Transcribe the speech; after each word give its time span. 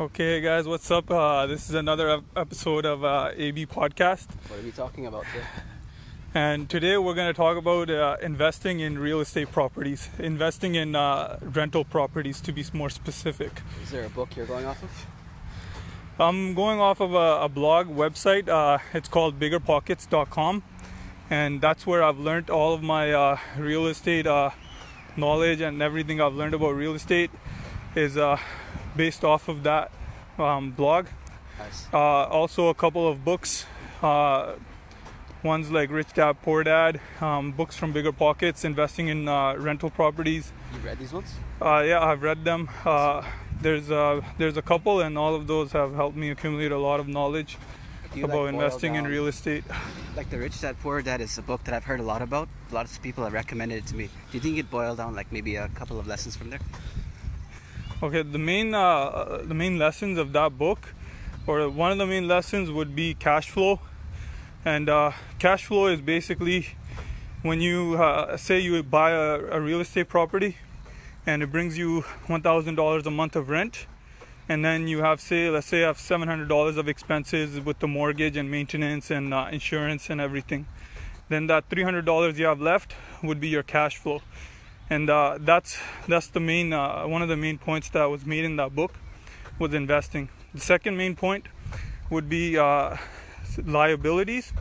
Okay, 0.00 0.40
guys, 0.40 0.64
what's 0.68 0.88
up? 0.92 1.10
Uh, 1.10 1.46
this 1.46 1.68
is 1.68 1.74
another 1.74 2.20
episode 2.36 2.86
of 2.86 3.02
uh, 3.02 3.32
AB 3.34 3.66
Podcast, 3.66 4.28
What 4.46 4.60
are 4.60 4.62
we 4.62 4.70
talking 4.70 5.06
about 5.06 5.24
today? 5.32 5.44
and 6.34 6.70
today 6.70 6.96
we're 6.98 7.16
going 7.16 7.26
to 7.26 7.36
talk 7.36 7.56
about 7.56 7.90
uh, 7.90 8.16
investing 8.22 8.78
in 8.78 9.00
real 9.00 9.18
estate 9.18 9.50
properties, 9.50 10.08
investing 10.20 10.76
in 10.76 10.94
uh, 10.94 11.40
rental 11.42 11.84
properties 11.84 12.40
to 12.42 12.52
be 12.52 12.64
more 12.72 12.90
specific. 12.90 13.60
Is 13.82 13.90
there 13.90 14.04
a 14.04 14.08
book 14.08 14.36
you're 14.36 14.46
going 14.46 14.66
off 14.66 14.80
of? 14.84 15.06
I'm 16.20 16.54
going 16.54 16.78
off 16.78 17.00
of 17.00 17.14
a, 17.14 17.40
a 17.42 17.48
blog 17.48 17.88
website. 17.88 18.48
Uh, 18.48 18.78
it's 18.94 19.08
called 19.08 19.40
BiggerPockets.com, 19.40 20.62
and 21.28 21.60
that's 21.60 21.88
where 21.88 22.04
I've 22.04 22.20
learned 22.20 22.50
all 22.50 22.72
of 22.72 22.84
my 22.84 23.12
uh, 23.12 23.38
real 23.56 23.88
estate 23.88 24.28
uh, 24.28 24.50
knowledge 25.16 25.60
and 25.60 25.82
everything 25.82 26.20
I've 26.20 26.34
learned 26.34 26.54
about 26.54 26.76
real 26.76 26.94
estate 26.94 27.32
is 27.96 28.16
uh, 28.16 28.38
based 28.98 29.24
off 29.24 29.48
of 29.48 29.62
that 29.62 29.90
um, 30.38 30.72
blog. 30.72 31.06
Nice. 31.58 31.88
Uh, 31.92 31.98
also, 32.40 32.68
a 32.68 32.74
couple 32.74 33.08
of 33.08 33.24
books. 33.24 33.64
Uh, 34.02 34.56
ones 35.42 35.70
like 35.70 35.90
Rich 35.90 36.14
Dad 36.14 36.42
Poor 36.42 36.64
Dad, 36.64 37.00
um, 37.20 37.52
books 37.52 37.76
from 37.76 37.92
Bigger 37.92 38.12
Pockets, 38.12 38.64
investing 38.64 39.06
in 39.08 39.28
uh, 39.28 39.54
rental 39.54 39.88
properties. 39.88 40.52
You 40.74 40.80
read 40.80 40.98
these 40.98 41.12
ones? 41.12 41.32
Uh, 41.62 41.84
yeah, 41.86 42.04
I've 42.04 42.22
read 42.22 42.44
them. 42.44 42.68
Uh, 42.84 43.22
there's 43.60 43.90
uh, 43.90 44.20
there's 44.36 44.56
a 44.56 44.62
couple, 44.62 45.00
and 45.00 45.16
all 45.16 45.34
of 45.34 45.46
those 45.46 45.72
have 45.72 45.94
helped 45.94 46.16
me 46.16 46.30
accumulate 46.30 46.72
a 46.72 46.78
lot 46.78 47.00
of 47.00 47.08
knowledge 47.08 47.56
about 48.16 48.44
like, 48.44 48.54
investing 48.54 48.96
in 48.96 49.04
real 49.04 49.26
estate. 49.26 49.64
Like 50.16 50.30
the 50.30 50.38
Rich 50.38 50.60
Dad 50.60 50.76
Poor 50.80 51.02
Dad 51.02 51.20
is 51.20 51.38
a 51.38 51.42
book 51.42 51.62
that 51.64 51.74
I've 51.74 51.84
heard 51.84 52.00
a 52.00 52.08
lot 52.12 52.22
about. 52.22 52.48
A 52.70 52.74
lot 52.74 52.86
of 52.86 53.02
people 53.02 53.24
have 53.24 53.32
recommended 53.32 53.78
it 53.78 53.86
to 53.88 53.96
me. 53.96 54.06
Do 54.06 54.36
you 54.36 54.40
think 54.40 54.56
you'd 54.56 54.70
boil 54.70 54.96
down 54.96 55.14
like 55.14 55.30
maybe 55.30 55.56
a 55.56 55.68
couple 55.68 55.98
of 55.98 56.06
lessons 56.06 56.34
from 56.36 56.50
there? 56.50 56.60
Okay, 58.00 58.22
the 58.22 58.38
main 58.38 58.74
uh, 58.74 59.42
the 59.42 59.54
main 59.54 59.76
lessons 59.76 60.18
of 60.18 60.32
that 60.32 60.56
book, 60.56 60.94
or 61.48 61.68
one 61.68 61.90
of 61.90 61.98
the 61.98 62.06
main 62.06 62.28
lessons 62.28 62.70
would 62.70 62.94
be 62.94 63.14
cash 63.14 63.50
flow, 63.50 63.80
and 64.64 64.88
uh, 64.88 65.10
cash 65.40 65.64
flow 65.64 65.88
is 65.88 66.00
basically 66.00 66.68
when 67.42 67.60
you 67.60 67.96
uh, 68.00 68.36
say 68.36 68.60
you 68.60 68.80
buy 68.84 69.10
a, 69.10 69.40
a 69.50 69.60
real 69.60 69.80
estate 69.80 70.08
property, 70.08 70.58
and 71.26 71.42
it 71.42 71.50
brings 71.50 71.76
you 71.76 72.02
one 72.28 72.40
thousand 72.40 72.76
dollars 72.76 73.04
a 73.04 73.10
month 73.10 73.34
of 73.34 73.48
rent, 73.48 73.88
and 74.48 74.64
then 74.64 74.86
you 74.86 75.02
have 75.02 75.20
say 75.20 75.50
let's 75.50 75.66
say 75.66 75.78
you 75.78 75.86
have 75.86 75.98
seven 75.98 76.28
hundred 76.28 76.46
dollars 76.48 76.76
of 76.76 76.86
expenses 76.86 77.58
with 77.58 77.80
the 77.80 77.88
mortgage 77.88 78.36
and 78.36 78.48
maintenance 78.48 79.10
and 79.10 79.34
uh, 79.34 79.48
insurance 79.50 80.08
and 80.08 80.20
everything, 80.20 80.68
then 81.30 81.48
that 81.48 81.68
three 81.68 81.82
hundred 81.82 82.04
dollars 82.04 82.38
you 82.38 82.46
have 82.46 82.60
left 82.60 82.94
would 83.24 83.40
be 83.40 83.48
your 83.48 83.64
cash 83.64 83.96
flow 83.96 84.22
and 84.90 85.10
uh, 85.10 85.38
that's 85.40 85.78
that's 86.06 86.28
the 86.28 86.40
main 86.40 86.72
uh, 86.72 87.04
one 87.06 87.22
of 87.22 87.28
the 87.28 87.36
main 87.36 87.58
points 87.58 87.88
that 87.90 88.04
was 88.04 88.24
made 88.24 88.44
in 88.44 88.56
that 88.56 88.74
book 88.74 88.94
was 89.58 89.74
investing. 89.74 90.28
The 90.54 90.60
second 90.60 90.96
main 90.96 91.14
point 91.16 91.46
would 92.10 92.28
be 92.28 92.56
uh, 92.56 92.96
liabilities 93.64 94.52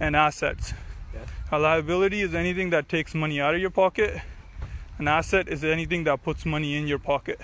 and 0.00 0.16
assets. 0.16 0.74
Yeah. 1.14 1.20
A 1.52 1.58
liability 1.58 2.20
is 2.20 2.34
anything 2.34 2.70
that 2.70 2.88
takes 2.88 3.14
money 3.14 3.40
out 3.40 3.54
of 3.54 3.60
your 3.60 3.70
pocket. 3.70 4.20
An 4.98 5.08
asset 5.08 5.48
is 5.48 5.64
anything 5.64 6.04
that 6.04 6.22
puts 6.22 6.44
money 6.44 6.76
in 6.76 6.86
your 6.86 6.98
pocket. 6.98 7.40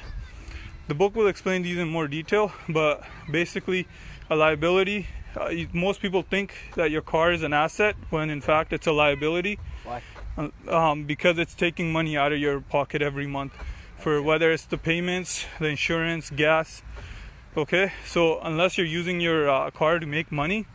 The 0.88 0.94
book 0.94 1.14
will 1.14 1.28
explain 1.28 1.62
these 1.62 1.78
in 1.78 1.88
more 1.88 2.08
detail, 2.08 2.52
but 2.68 3.02
basically, 3.30 3.86
a 4.28 4.36
liability. 4.36 5.06
Uh, 5.40 5.48
you- 5.48 5.68
most 5.72 6.00
people 6.02 6.22
think 6.22 6.52
that 6.74 6.90
your 6.90 7.02
car 7.02 7.32
is 7.32 7.42
an 7.44 7.52
asset 7.52 7.94
when 8.10 8.30
in 8.30 8.40
fact 8.40 8.72
it's 8.72 8.88
a 8.88 8.92
liability 8.92 9.60
Why? 9.84 10.02
Um, 10.68 11.04
because 11.04 11.38
it's 11.38 11.54
taking 11.54 11.92
money 11.92 12.16
out 12.16 12.32
of 12.32 12.38
your 12.38 12.60
pocket 12.60 13.02
every 13.02 13.26
month 13.26 13.52
for 13.96 14.22
whether 14.22 14.50
it's 14.52 14.64
the 14.64 14.78
payments, 14.78 15.46
the 15.58 15.66
insurance, 15.66 16.30
gas. 16.30 16.82
Okay, 17.56 17.92
so 18.06 18.40
unless 18.40 18.78
you're 18.78 18.86
using 18.86 19.20
your 19.20 19.50
uh, 19.50 19.70
car 19.70 19.98
to 19.98 20.06
make 20.06 20.30
money, 20.30 20.66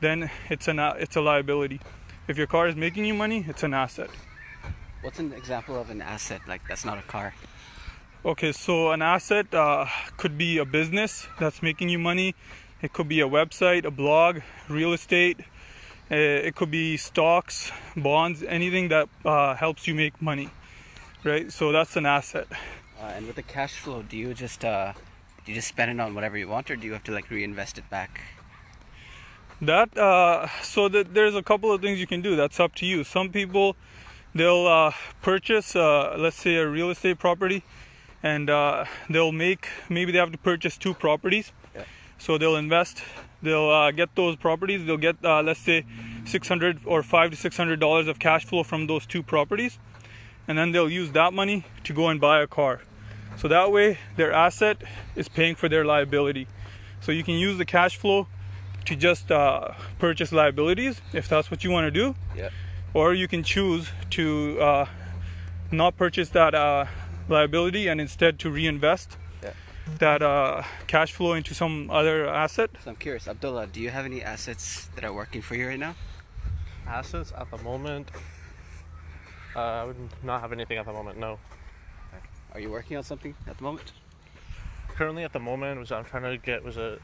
then 0.00 0.30
it's 0.48 0.68
an 0.68 0.78
a- 0.78 0.96
it's 0.98 1.16
a 1.16 1.20
liability. 1.20 1.80
If 2.28 2.36
your 2.38 2.46
car 2.46 2.68
is 2.68 2.76
making 2.76 3.06
you 3.06 3.14
money, 3.14 3.44
it's 3.48 3.62
an 3.62 3.74
asset. 3.74 4.10
What's 5.02 5.18
an 5.18 5.32
example 5.32 5.80
of 5.80 5.90
an 5.90 6.02
asset 6.02 6.42
like 6.46 6.60
that's 6.68 6.84
not 6.84 6.98
a 6.98 7.02
car? 7.02 7.34
Okay, 8.22 8.52
so 8.52 8.90
an 8.92 9.00
asset 9.00 9.54
uh, 9.54 9.86
could 10.18 10.36
be 10.36 10.58
a 10.58 10.66
business 10.66 11.26
that's 11.38 11.62
making 11.62 11.88
you 11.88 11.98
money. 11.98 12.34
It 12.82 12.92
could 12.92 13.08
be 13.08 13.20
a 13.20 13.28
website, 13.28 13.86
a 13.86 13.90
blog, 13.90 14.40
real 14.68 14.92
estate. 14.92 15.40
Uh, 16.10 16.16
it 16.16 16.56
could 16.56 16.70
be 16.70 16.96
stocks, 16.96 17.70
bonds, 17.96 18.42
anything 18.42 18.88
that 18.88 19.08
uh, 19.24 19.54
helps 19.54 19.86
you 19.86 19.94
make 19.94 20.20
money, 20.20 20.50
right? 21.22 21.52
So 21.52 21.70
that's 21.70 21.96
an 21.96 22.04
asset. 22.04 22.48
Uh, 23.00 23.04
and 23.14 23.26
with 23.28 23.36
the 23.36 23.42
cash 23.42 23.74
flow, 23.74 24.02
do 24.02 24.16
you 24.16 24.34
just 24.34 24.64
uh, 24.64 24.92
do 25.44 25.52
you 25.52 25.54
just 25.54 25.68
spend 25.68 25.90
it 25.92 26.00
on 26.00 26.14
whatever 26.14 26.36
you 26.36 26.48
want, 26.48 26.68
or 26.70 26.76
do 26.76 26.86
you 26.86 26.92
have 26.92 27.04
to 27.04 27.12
like 27.12 27.30
reinvest 27.30 27.78
it 27.78 27.88
back? 27.88 28.20
That 29.62 29.96
uh, 29.96 30.48
so 30.62 30.88
that 30.88 31.14
there's 31.14 31.36
a 31.36 31.42
couple 31.42 31.72
of 31.72 31.80
things 31.80 32.00
you 32.00 32.08
can 32.08 32.22
do. 32.22 32.34
That's 32.34 32.58
up 32.58 32.74
to 32.76 32.86
you. 32.86 33.04
Some 33.04 33.30
people 33.30 33.76
they'll 34.34 34.66
uh, 34.66 34.92
purchase, 35.22 35.76
uh, 35.76 36.16
let's 36.18 36.36
say, 36.36 36.56
a 36.56 36.66
real 36.66 36.90
estate 36.90 37.18
property, 37.20 37.62
and 38.22 38.50
uh, 38.50 38.84
they'll 39.08 39.32
make 39.32 39.68
maybe 39.88 40.10
they 40.10 40.18
have 40.18 40.32
to 40.32 40.38
purchase 40.38 40.76
two 40.76 40.94
properties. 40.94 41.52
Yeah. 41.74 41.84
So 42.18 42.36
they'll 42.36 42.56
invest. 42.56 43.02
They'll 43.42 43.70
uh, 43.70 43.90
get 43.90 44.14
those 44.16 44.36
properties. 44.36 44.84
They'll 44.86 44.96
get 44.98 45.16
uh, 45.24 45.42
let's 45.42 45.60
say 45.60 45.84
600 46.26 46.80
or 46.84 47.02
five 47.02 47.30
to 47.30 47.36
600 47.36 47.80
dollars 47.80 48.06
of 48.08 48.18
cash 48.18 48.44
flow 48.44 48.62
from 48.62 48.86
those 48.86 49.06
two 49.06 49.22
properties, 49.22 49.78
and 50.46 50.58
then 50.58 50.72
they'll 50.72 50.90
use 50.90 51.12
that 51.12 51.32
money 51.32 51.64
to 51.84 51.92
go 51.94 52.08
and 52.08 52.20
buy 52.20 52.40
a 52.42 52.46
car. 52.46 52.82
So 53.36 53.48
that 53.48 53.72
way, 53.72 53.98
their 54.16 54.32
asset 54.32 54.82
is 55.16 55.28
paying 55.28 55.54
for 55.54 55.68
their 55.68 55.84
liability. 55.84 56.46
So 57.00 57.12
you 57.12 57.24
can 57.24 57.34
use 57.34 57.56
the 57.56 57.64
cash 57.64 57.96
flow 57.96 58.26
to 58.84 58.94
just 58.96 59.30
uh, 59.32 59.68
purchase 59.98 60.32
liabilities 60.32 61.00
if 61.14 61.28
that's 61.28 61.50
what 61.50 61.64
you 61.64 61.70
want 61.70 61.86
to 61.86 61.90
do, 61.90 62.14
Yeah. 62.36 62.50
or 62.92 63.14
you 63.14 63.26
can 63.28 63.42
choose 63.42 63.90
to 64.10 64.60
uh, 64.60 64.86
not 65.70 65.96
purchase 65.96 66.28
that 66.30 66.54
uh, 66.54 66.84
liability 67.28 67.88
and 67.88 68.00
instead 68.00 68.38
to 68.40 68.50
reinvest. 68.50 69.16
That 69.98 70.22
uh, 70.22 70.62
cash 70.86 71.12
flow 71.12 71.34
into 71.34 71.54
some 71.54 71.90
other 71.90 72.28
asset. 72.28 72.70
So 72.84 72.90
I'm 72.90 72.96
curious, 72.96 73.28
Abdullah, 73.28 73.66
do 73.66 73.80
you 73.80 73.90
have 73.90 74.04
any 74.04 74.22
assets 74.22 74.88
that 74.94 75.04
are 75.04 75.12
working 75.12 75.42
for 75.42 75.54
you 75.54 75.66
right 75.68 75.78
now? 75.78 75.94
assets 76.90 77.32
at 77.36 77.50
the 77.50 77.58
moment. 77.58 78.10
Uh, 79.54 79.60
I 79.60 79.84
would 79.84 79.96
not 80.22 80.40
have 80.40 80.52
anything 80.52 80.78
at 80.78 80.86
the 80.86 80.92
moment. 80.92 81.18
No. 81.18 81.38
Are 82.52 82.60
you 82.60 82.70
working 82.70 82.96
on 82.96 83.04
something 83.04 83.34
at 83.46 83.56
the 83.58 83.62
moment? 83.62 83.92
Currently, 84.88 85.22
at 85.22 85.32
the 85.32 85.40
moment, 85.40 85.78
was 85.78 85.92
I'm 85.92 86.04
trying 86.04 86.24
to 86.24 86.36
get 86.36 86.64
was 86.64 86.76
a, 86.76 86.98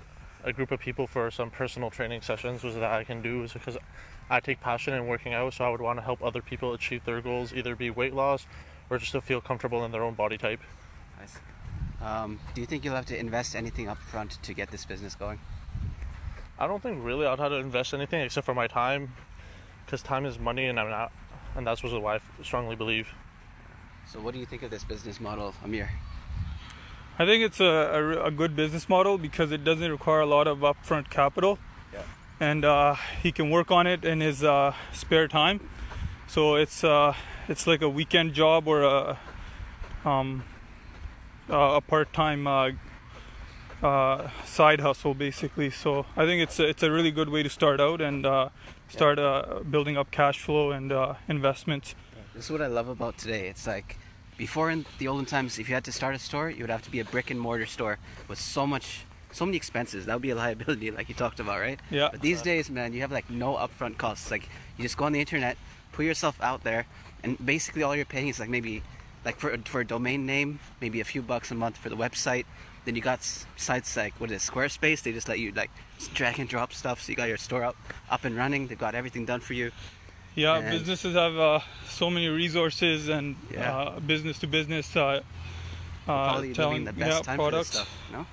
a 0.44 0.52
group 0.52 0.72
of 0.72 0.80
people 0.80 1.06
for 1.06 1.30
some 1.30 1.50
personal 1.50 1.90
training 1.90 2.22
sessions. 2.22 2.64
Was 2.64 2.74
that 2.74 2.84
I 2.84 3.04
can 3.04 3.22
do 3.22 3.44
is 3.44 3.52
because 3.52 3.78
I 4.28 4.40
take 4.40 4.60
passion 4.60 4.94
in 4.94 5.06
working 5.06 5.34
out, 5.34 5.54
so 5.54 5.64
I 5.64 5.68
would 5.68 5.80
want 5.80 5.98
to 5.98 6.02
help 6.02 6.22
other 6.22 6.42
people 6.42 6.74
achieve 6.74 7.04
their 7.04 7.20
goals, 7.20 7.54
either 7.54 7.76
be 7.76 7.90
weight 7.90 8.12
loss 8.14 8.46
or 8.90 8.98
just 8.98 9.12
to 9.12 9.20
feel 9.20 9.40
comfortable 9.40 9.84
in 9.84 9.92
their 9.92 10.02
own 10.02 10.14
body 10.14 10.36
type. 10.36 10.60
Nice. 12.06 12.24
Um, 12.24 12.38
do 12.54 12.60
you 12.60 12.66
think 12.66 12.84
you'll 12.84 12.94
have 12.94 13.06
to 13.06 13.18
invest 13.18 13.56
anything 13.56 13.88
up 13.88 13.98
front 13.98 14.42
to 14.42 14.54
get 14.54 14.70
this 14.70 14.84
business 14.84 15.14
going? 15.14 15.38
I 16.58 16.66
don't 16.66 16.82
think 16.82 17.04
really 17.04 17.26
I'd 17.26 17.38
have 17.38 17.50
to 17.50 17.56
invest 17.56 17.94
anything 17.94 18.20
except 18.20 18.46
for 18.46 18.54
my 18.54 18.66
time, 18.66 19.12
because 19.84 20.02
time 20.02 20.24
is 20.24 20.38
money, 20.38 20.66
and 20.66 20.78
I'm 20.80 20.88
not, 20.88 21.12
and 21.54 21.66
that's 21.66 21.82
what 21.82 21.92
I 21.92 22.20
strongly 22.42 22.76
believe. 22.76 23.08
So 24.10 24.20
what 24.20 24.34
do 24.34 24.40
you 24.40 24.46
think 24.46 24.62
of 24.62 24.70
this 24.70 24.84
business 24.84 25.20
model, 25.20 25.54
Amir? 25.64 25.90
I 27.18 27.26
think 27.26 27.42
it's 27.42 27.60
a, 27.60 27.64
a 27.64 28.26
a 28.26 28.30
good 28.30 28.54
business 28.54 28.88
model 28.88 29.18
because 29.18 29.50
it 29.50 29.64
doesn't 29.64 29.90
require 29.90 30.20
a 30.20 30.26
lot 30.26 30.46
of 30.46 30.58
upfront 30.58 31.10
capital. 31.10 31.58
Yeah. 31.92 32.02
And 32.38 32.64
uh, 32.64 32.96
he 33.22 33.32
can 33.32 33.50
work 33.50 33.70
on 33.70 33.86
it 33.86 34.04
in 34.04 34.20
his 34.20 34.44
uh, 34.44 34.74
spare 34.92 35.26
time. 35.26 35.60
So 36.28 36.54
it's 36.54 36.84
uh, 36.84 37.14
it's 37.48 37.66
like 37.66 37.82
a 37.82 37.88
weekend 37.88 38.34
job 38.34 38.68
or 38.68 38.82
a 38.82 39.18
um, 40.04 40.44
a 41.48 41.80
part-time 41.80 42.46
uh, 42.46 42.70
uh, 43.82 44.28
side 44.44 44.80
hustle, 44.80 45.14
basically. 45.14 45.70
So 45.70 46.06
I 46.16 46.24
think 46.24 46.42
it's 46.42 46.58
a, 46.58 46.68
it's 46.68 46.82
a 46.82 46.90
really 46.90 47.10
good 47.10 47.28
way 47.28 47.42
to 47.42 47.50
start 47.50 47.80
out 47.80 48.00
and 48.00 48.26
uh, 48.26 48.48
start 48.88 49.18
uh, 49.18 49.60
building 49.68 49.96
up 49.96 50.10
cash 50.10 50.40
flow 50.40 50.70
and 50.70 50.92
uh, 50.92 51.14
investments. 51.28 51.94
This 52.34 52.46
is 52.46 52.50
what 52.50 52.62
I 52.62 52.66
love 52.66 52.88
about 52.88 53.18
today. 53.18 53.48
It's 53.48 53.66
like 53.66 53.98
before 54.36 54.70
in 54.70 54.84
the 54.98 55.08
olden 55.08 55.26
times, 55.26 55.58
if 55.58 55.68
you 55.68 55.74
had 55.74 55.84
to 55.84 55.92
start 55.92 56.14
a 56.14 56.18
store, 56.18 56.50
you 56.50 56.62
would 56.62 56.70
have 56.70 56.82
to 56.82 56.90
be 56.90 57.00
a 57.00 57.04
brick 57.04 57.30
and 57.30 57.40
mortar 57.40 57.66
store 57.66 57.98
with 58.28 58.38
so 58.38 58.66
much, 58.66 59.04
so 59.32 59.46
many 59.46 59.56
expenses. 59.56 60.06
That 60.06 60.14
would 60.14 60.22
be 60.22 60.30
a 60.30 60.34
liability, 60.44 60.90
like 60.90 61.08
you 61.08 61.14
talked 61.14 61.40
about, 61.40 61.60
right? 61.60 61.80
Yeah. 61.90 62.08
But 62.12 62.20
these 62.20 62.42
days, 62.42 62.70
man, 62.70 62.92
you 62.92 63.00
have 63.00 63.12
like 63.12 63.30
no 63.30 63.54
upfront 63.54 63.98
costs. 63.98 64.30
Like 64.30 64.48
you 64.76 64.82
just 64.82 64.96
go 64.96 65.04
on 65.06 65.12
the 65.12 65.20
internet, 65.20 65.56
put 65.92 66.04
yourself 66.04 66.38
out 66.42 66.62
there, 66.64 66.86
and 67.22 67.44
basically 67.44 67.82
all 67.82 67.96
you're 67.96 68.04
paying 68.04 68.28
is 68.28 68.38
like 68.38 68.50
maybe, 68.50 68.82
like 69.26 69.36
for 69.38 69.54
for 69.64 69.80
a 69.80 69.84
domain 69.86 70.24
name, 70.24 70.60
maybe 70.80 71.00
a 71.00 71.04
few 71.04 71.20
bucks 71.20 71.50
a 71.50 71.54
month 71.54 71.76
for 71.76 71.90
the 71.90 71.96
website. 71.96 72.46
Then 72.84 72.94
you 72.94 73.02
got 73.02 73.20
sites 73.56 73.96
like 73.96 74.14
what 74.20 74.30
is 74.30 74.36
it, 74.48 74.50
Squarespace? 74.52 75.02
They 75.02 75.12
just 75.12 75.28
let 75.28 75.40
you 75.40 75.50
like 75.52 75.70
drag 76.14 76.38
and 76.38 76.48
drop 76.48 76.72
stuff, 76.72 77.02
so 77.02 77.10
you 77.10 77.16
got 77.16 77.28
your 77.28 77.36
store 77.36 77.64
up 77.64 77.76
up 78.08 78.24
and 78.24 78.34
running. 78.36 78.68
They've 78.68 78.78
got 78.78 78.94
everything 78.94 79.26
done 79.26 79.40
for 79.40 79.54
you. 79.54 79.72
Yeah, 80.36 80.56
And- 80.58 80.70
businesses 80.70 81.14
have 81.14 81.36
uh, 81.36 81.60
so 81.88 82.08
many 82.10 82.28
resources 82.28 83.08
and 83.08 83.36
Yeah. 83.50 83.76
uh, 83.76 84.00
business 84.00 84.38
to 84.40 84.46
business 84.46 84.94
uh, 84.94 85.00
uh, 85.02 85.20
Probably 86.06 86.52
telling 86.52 86.84
the 86.84 86.92
best 86.92 87.16
yeah, 87.16 87.22
time 87.22 87.38
products. 87.38 87.70
for 87.70 87.78
this 87.78 87.88
stuff. 87.88 88.12
No. 88.12 88.26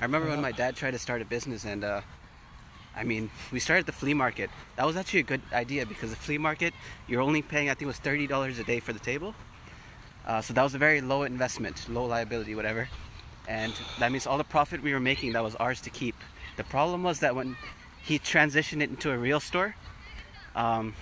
I 0.00 0.02
remember 0.02 0.28
when 0.28 0.42
my 0.42 0.52
dad 0.52 0.76
tried 0.76 0.90
to 0.90 0.98
start 0.98 1.22
a 1.22 1.24
business, 1.24 1.64
and 1.64 1.84
uh, 1.84 2.00
I 2.96 3.04
mean, 3.04 3.30
we 3.52 3.60
started 3.60 3.86
the 3.86 3.92
flea 3.92 4.12
market. 4.14 4.50
That 4.76 4.86
was 4.86 4.96
actually 4.96 5.20
a 5.20 5.28
good 5.32 5.40
idea 5.52 5.86
because 5.86 6.10
the 6.10 6.16
flea 6.16 6.36
market, 6.38 6.74
you're 7.08 7.22
only 7.22 7.42
paying, 7.42 7.68
I 7.70 7.74
think 7.74 7.82
it 7.82 7.86
was 7.94 7.98
thirty 7.98 8.26
dollars 8.26 8.58
a 8.58 8.64
day 8.64 8.80
for 8.80 8.92
the 8.92 8.98
table. 9.12 9.34
Uh, 10.26 10.40
so 10.40 10.52
that 10.54 10.62
was 10.62 10.74
a 10.74 10.78
very 10.78 11.00
low 11.00 11.22
investment, 11.22 11.88
low 11.88 12.04
liability, 12.04 12.54
whatever. 12.54 12.88
And 13.48 13.74
that 13.98 14.12
means 14.12 14.26
all 14.26 14.38
the 14.38 14.44
profit 14.44 14.82
we 14.82 14.92
were 14.92 15.00
making, 15.00 15.32
that 15.32 15.42
was 15.42 15.56
ours 15.56 15.80
to 15.82 15.90
keep. 15.90 16.14
The 16.56 16.64
problem 16.64 17.02
was 17.02 17.20
that 17.20 17.34
when 17.34 17.56
he 18.02 18.18
transitioned 18.18 18.82
it 18.82 18.90
into 18.90 19.10
a 19.10 19.18
real 19.18 19.40
store, 19.40 19.74
um, 20.54 20.94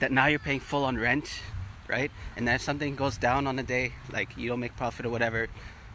that 0.00 0.12
now 0.12 0.26
you're 0.26 0.38
paying 0.38 0.60
full 0.60 0.84
on 0.84 0.96
rent, 0.96 1.40
right? 1.88 2.10
And 2.36 2.46
then 2.46 2.54
if 2.54 2.62
something 2.62 2.96
goes 2.96 3.16
down 3.18 3.46
on 3.46 3.58
a 3.58 3.62
day, 3.62 3.92
like 4.12 4.36
you 4.36 4.48
don't 4.48 4.60
make 4.60 4.76
profit 4.76 5.06
or 5.06 5.10
whatever, 5.10 5.48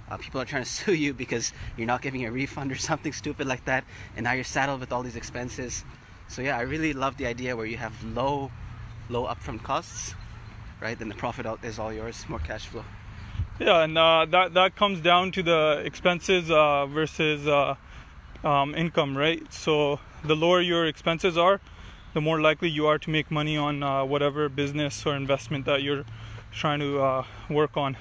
uh, 0.10 0.18
people 0.18 0.42
are 0.42 0.46
trying 0.46 0.64
to 0.64 0.70
sue 0.80 0.94
you 0.94 1.14
because 1.14 1.54
you're 1.78 1.88
not 1.88 2.02
giving 2.02 2.26
a 2.26 2.32
refund 2.32 2.72
or 2.72 2.76
something 2.92 3.14
stupid 3.14 3.48
like 3.48 3.66
that, 3.66 3.84
and 4.16 4.24
now 4.24 4.34
you're 4.34 4.44
saddled 4.44 4.80
with 4.80 4.92
all 4.92 5.04
these 5.04 5.16
expenses. 5.16 5.84
So 6.28 6.42
yeah, 6.42 6.58
I 6.58 6.62
really 6.62 6.94
love 6.94 7.18
the 7.18 7.26
idea 7.26 7.56
where 7.56 7.66
you 7.66 7.78
have 7.78 8.04
low, 8.04 8.52
low 9.10 9.26
upfront 9.26 9.64
costs, 9.64 10.16
right? 10.82 10.98
Then 10.98 11.10
the 11.10 11.16
profit 11.16 11.46
out 11.46 11.64
is 11.64 11.80
all 11.80 11.94
yours, 11.94 12.26
more 12.28 12.40
cash 12.40 12.68
flow. 12.68 12.84
Yeah, 13.60 13.84
and 13.84 13.98
uh, 13.98 14.26
that 14.30 14.54
that 14.56 14.76
comes 14.76 15.00
down 15.00 15.32
to 15.34 15.44
the 15.44 15.82
expenses 15.86 16.50
uh, 16.50 16.88
versus 16.88 17.48
uh, 17.48 17.76
um, 18.44 18.74
income, 18.76 19.16
right? 19.18 19.42
So 19.54 20.00
the 20.24 20.36
lower 20.36 20.60
your 20.60 20.86
expenses 20.88 21.38
are, 21.38 21.62
the 22.14 22.22
more 22.22 22.42
likely 22.42 22.70
you 22.70 22.88
are 22.88 22.98
to 22.98 23.10
make 23.10 23.30
money 23.30 23.56
on 23.56 23.84
uh, 23.84 24.06
whatever 24.06 24.50
business 24.50 25.06
or 25.06 25.16
investment 25.16 25.66
that 25.66 25.84
you're 25.84 26.06
trying 26.52 26.80
to 26.80 27.02
uh, 27.02 27.26
work 27.50 27.78
on. 27.78 27.98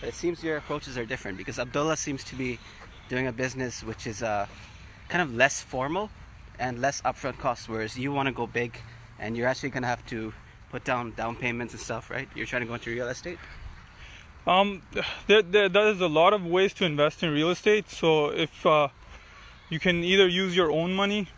But 0.00 0.10
it 0.10 0.14
seems 0.14 0.42
your 0.42 0.56
approaches 0.56 0.96
are 0.98 1.04
different 1.04 1.38
because 1.38 1.58
Abdullah 1.58 1.96
seems 1.96 2.24
to 2.24 2.34
be 2.34 2.58
doing 3.08 3.26
a 3.26 3.32
business 3.32 3.82
which 3.82 4.06
is 4.06 4.22
uh, 4.22 4.46
kind 5.08 5.22
of 5.22 5.34
less 5.34 5.60
formal 5.60 6.10
and 6.58 6.80
less 6.80 7.00
upfront 7.02 7.38
costs, 7.38 7.68
whereas 7.68 7.98
you 7.98 8.12
want 8.12 8.26
to 8.26 8.32
go 8.32 8.46
big 8.46 8.80
and 9.18 9.36
you're 9.36 9.48
actually 9.48 9.70
going 9.70 9.82
to 9.82 9.88
have 9.88 10.04
to 10.06 10.32
put 10.76 10.84
down 10.84 11.12
down 11.12 11.34
payments 11.34 11.72
and 11.72 11.80
stuff, 11.80 12.10
right? 12.10 12.28
You're 12.34 12.44
trying 12.44 12.60
to 12.60 12.68
go 12.68 12.74
into 12.74 12.90
real 12.90 13.08
estate. 13.08 13.38
Um, 14.46 14.82
there, 15.26 15.40
there, 15.40 15.68
there's 15.70 16.02
a 16.02 16.12
lot 16.20 16.34
of 16.34 16.44
ways 16.44 16.74
to 16.74 16.84
invest 16.84 17.22
in 17.22 17.30
real 17.30 17.50
estate. 17.50 17.90
So 17.90 18.28
if 18.28 18.66
uh, 18.66 18.88
you 19.70 19.80
can 19.80 20.04
either 20.04 20.28
use 20.28 20.54
your 20.54 20.70
own 20.70 20.92
money 20.92 21.28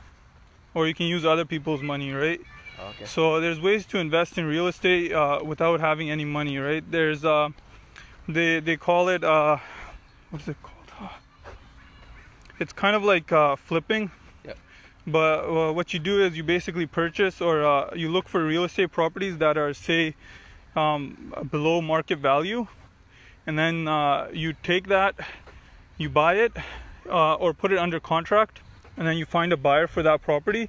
or 0.75 0.89
you 0.89 0.95
can 0.95 1.07
use 1.07 1.25
other 1.25 1.45
people's 1.45 1.83
money, 1.83 2.11
right? 2.13 2.41
Okay. 2.91 3.05
So 3.05 3.41
there's 3.41 3.61
ways 3.61 3.87
to 3.87 3.99
invest 3.99 4.39
in 4.39 4.45
real 4.45 4.67
estate 4.67 5.13
uh, 5.13 5.41
without 5.45 5.79
having 5.79 6.11
any 6.11 6.25
money, 6.25 6.59
right? 6.59 6.85
There's 6.91 7.25
uh, 7.25 7.51
they 8.27 8.59
they 8.59 8.77
call 8.77 9.09
it 9.09 9.23
uh, 9.23 9.59
what's 10.31 10.49
it 10.49 10.57
called? 10.61 10.75
It's 12.59 12.73
kind 12.73 12.97
of 12.97 13.05
like 13.05 13.31
uh, 13.31 13.55
flipping. 13.55 14.11
But 15.11 15.45
uh, 15.45 15.73
what 15.73 15.95
you 15.95 15.99
do 15.99 16.23
is 16.23 16.37
you 16.37 16.45
basically 16.45 16.87
purchase 16.87 17.41
or 17.41 17.65
uh, 17.65 17.95
you 17.95 18.11
look 18.11 18.29
for 18.29 18.45
real 18.45 18.65
estate 18.65 18.93
properties 18.93 19.39
that 19.39 19.57
are 19.57 19.73
say 19.73 20.15
um, 20.77 21.33
below 21.51 21.81
market 21.81 22.19
value, 22.19 22.67
and 23.47 23.59
then 23.59 23.89
uh, 23.89 24.29
you 24.33 24.53
take 24.63 24.89
that, 24.89 25.15
you 25.97 26.11
buy 26.11 26.35
it, 26.35 26.53
uh, 27.09 27.35
or 27.35 27.55
put 27.55 27.73
it 27.73 27.79
under 27.79 27.99
contract, 27.99 28.61
and 28.99 29.07
then 29.09 29.17
you 29.17 29.25
find 29.25 29.51
a 29.53 29.57
buyer 29.57 29.87
for 29.87 30.03
that 30.03 30.21
property, 30.21 30.69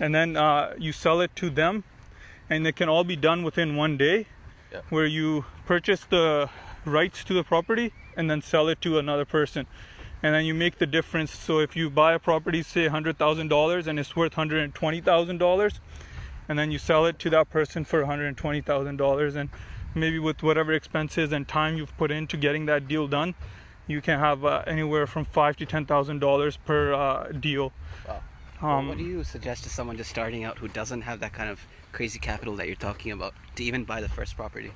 and 0.00 0.12
then 0.12 0.36
uh, 0.36 0.74
you 0.76 0.90
sell 0.90 1.20
it 1.20 1.34
to 1.36 1.48
them, 1.48 1.84
and 2.50 2.66
it 2.66 2.74
can 2.74 2.88
all 2.88 3.04
be 3.04 3.16
done 3.16 3.44
within 3.44 3.76
one 3.76 3.96
day, 3.96 4.26
Yep. 4.72 4.84
where 4.90 5.06
you 5.06 5.46
purchase 5.64 6.04
the 6.04 6.50
rights 6.84 7.24
to 7.24 7.32
the 7.32 7.42
property 7.42 7.92
and 8.16 8.30
then 8.30 8.42
sell 8.42 8.68
it 8.68 8.82
to 8.82 8.98
another 8.98 9.24
person. 9.24 9.66
And 10.22 10.34
then 10.34 10.44
you 10.44 10.54
make 10.54 10.78
the 10.78 10.86
difference. 10.86 11.32
So 11.32 11.60
if 11.60 11.76
you 11.76 11.90
buy 11.90 12.12
a 12.12 12.18
property, 12.18 12.62
say 12.62 12.88
hundred 12.88 13.18
thousand 13.18 13.48
dollars, 13.48 13.86
and 13.86 13.98
it's 13.98 14.16
worth 14.16 14.34
hundred 14.34 14.64
and 14.64 14.74
twenty 14.74 15.00
thousand 15.00 15.38
dollars, 15.38 15.80
and 16.48 16.58
then 16.58 16.70
you 16.70 16.78
sell 16.78 17.06
it 17.06 17.18
to 17.20 17.30
that 17.30 17.50
person 17.50 17.84
for 17.84 18.02
$120,000 18.02 19.36
and 19.36 19.50
maybe 19.94 20.18
with 20.18 20.42
whatever 20.42 20.72
expenses 20.72 21.30
and 21.30 21.46
time 21.46 21.76
you've 21.76 21.96
put 21.98 22.10
into 22.10 22.36
getting 22.36 22.66
that 22.66 22.88
deal 22.88 23.06
done 23.06 23.34
you 23.86 24.00
can 24.00 24.18
have 24.18 24.44
uh, 24.44 24.62
anywhere 24.66 25.06
from 25.06 25.24
five 25.24 25.56
to 25.56 25.66
ten 25.66 25.86
thousand 25.86 26.18
dollars 26.20 26.56
per 26.58 26.92
uh, 26.92 27.32
deal 27.32 27.72
Wow. 28.06 28.22
Well, 28.60 28.70
um, 28.72 28.88
what 28.88 28.98
do 28.98 29.04
you 29.04 29.22
suggest 29.22 29.62
to 29.64 29.70
someone 29.70 29.96
just 29.96 30.10
starting 30.10 30.42
out 30.42 30.58
who 30.58 30.66
doesn't 30.66 31.02
have 31.02 31.20
that 31.20 31.32
kind 31.32 31.48
of 31.48 31.64
crazy 31.92 32.18
capital 32.18 32.56
that 32.56 32.66
you're 32.66 32.76
talking 32.76 33.12
about 33.12 33.34
to 33.54 33.62
even 33.62 33.84
buy 33.84 34.00
the 34.00 34.08
first 34.08 34.36
property? 34.36 34.72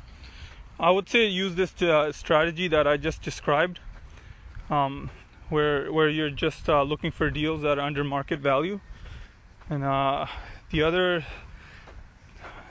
I 0.79 0.91
would 0.91 1.09
say 1.09 1.27
use 1.27 1.57
this 1.57 1.83
uh, 1.83 2.13
strategy 2.13 2.69
that 2.69 2.87
I 2.87 2.97
just 2.97 3.23
described 3.23 3.81
um, 4.71 5.11
where 5.53 5.93
where 5.93 6.09
you're 6.09 6.31
just 6.31 6.69
uh, 6.69 6.83
looking 6.83 7.13
for 7.13 7.31
deals 7.31 7.61
that 7.63 7.79
are 7.79 7.87
under 7.87 8.03
market 8.03 8.41
value. 8.41 8.81
And 9.69 9.85
uh, 9.85 10.27
the 10.71 10.83
other 10.83 11.25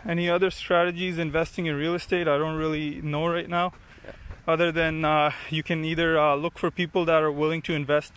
any 0.06 0.28
other 0.28 0.50
strategies 0.50 1.19
investing 1.19 1.68
in 1.68 1.75
real 1.75 1.94
estate? 1.94 2.28
I 2.28 2.38
don't 2.38 2.57
really 2.57 3.01
know 3.01 3.28
right 3.28 3.48
now. 3.48 3.74
Yeah. 4.04 4.13
other 4.48 4.72
than 4.72 5.06
uh, 5.06 5.31
you 5.51 5.62
can 5.62 5.86
either 5.86 6.18
uh, 6.18 6.36
look 6.36 6.57
for 6.57 6.72
people 6.72 7.06
that 7.06 7.22
are 7.22 7.31
willing 7.31 7.62
to 7.62 7.74
invest 7.74 8.13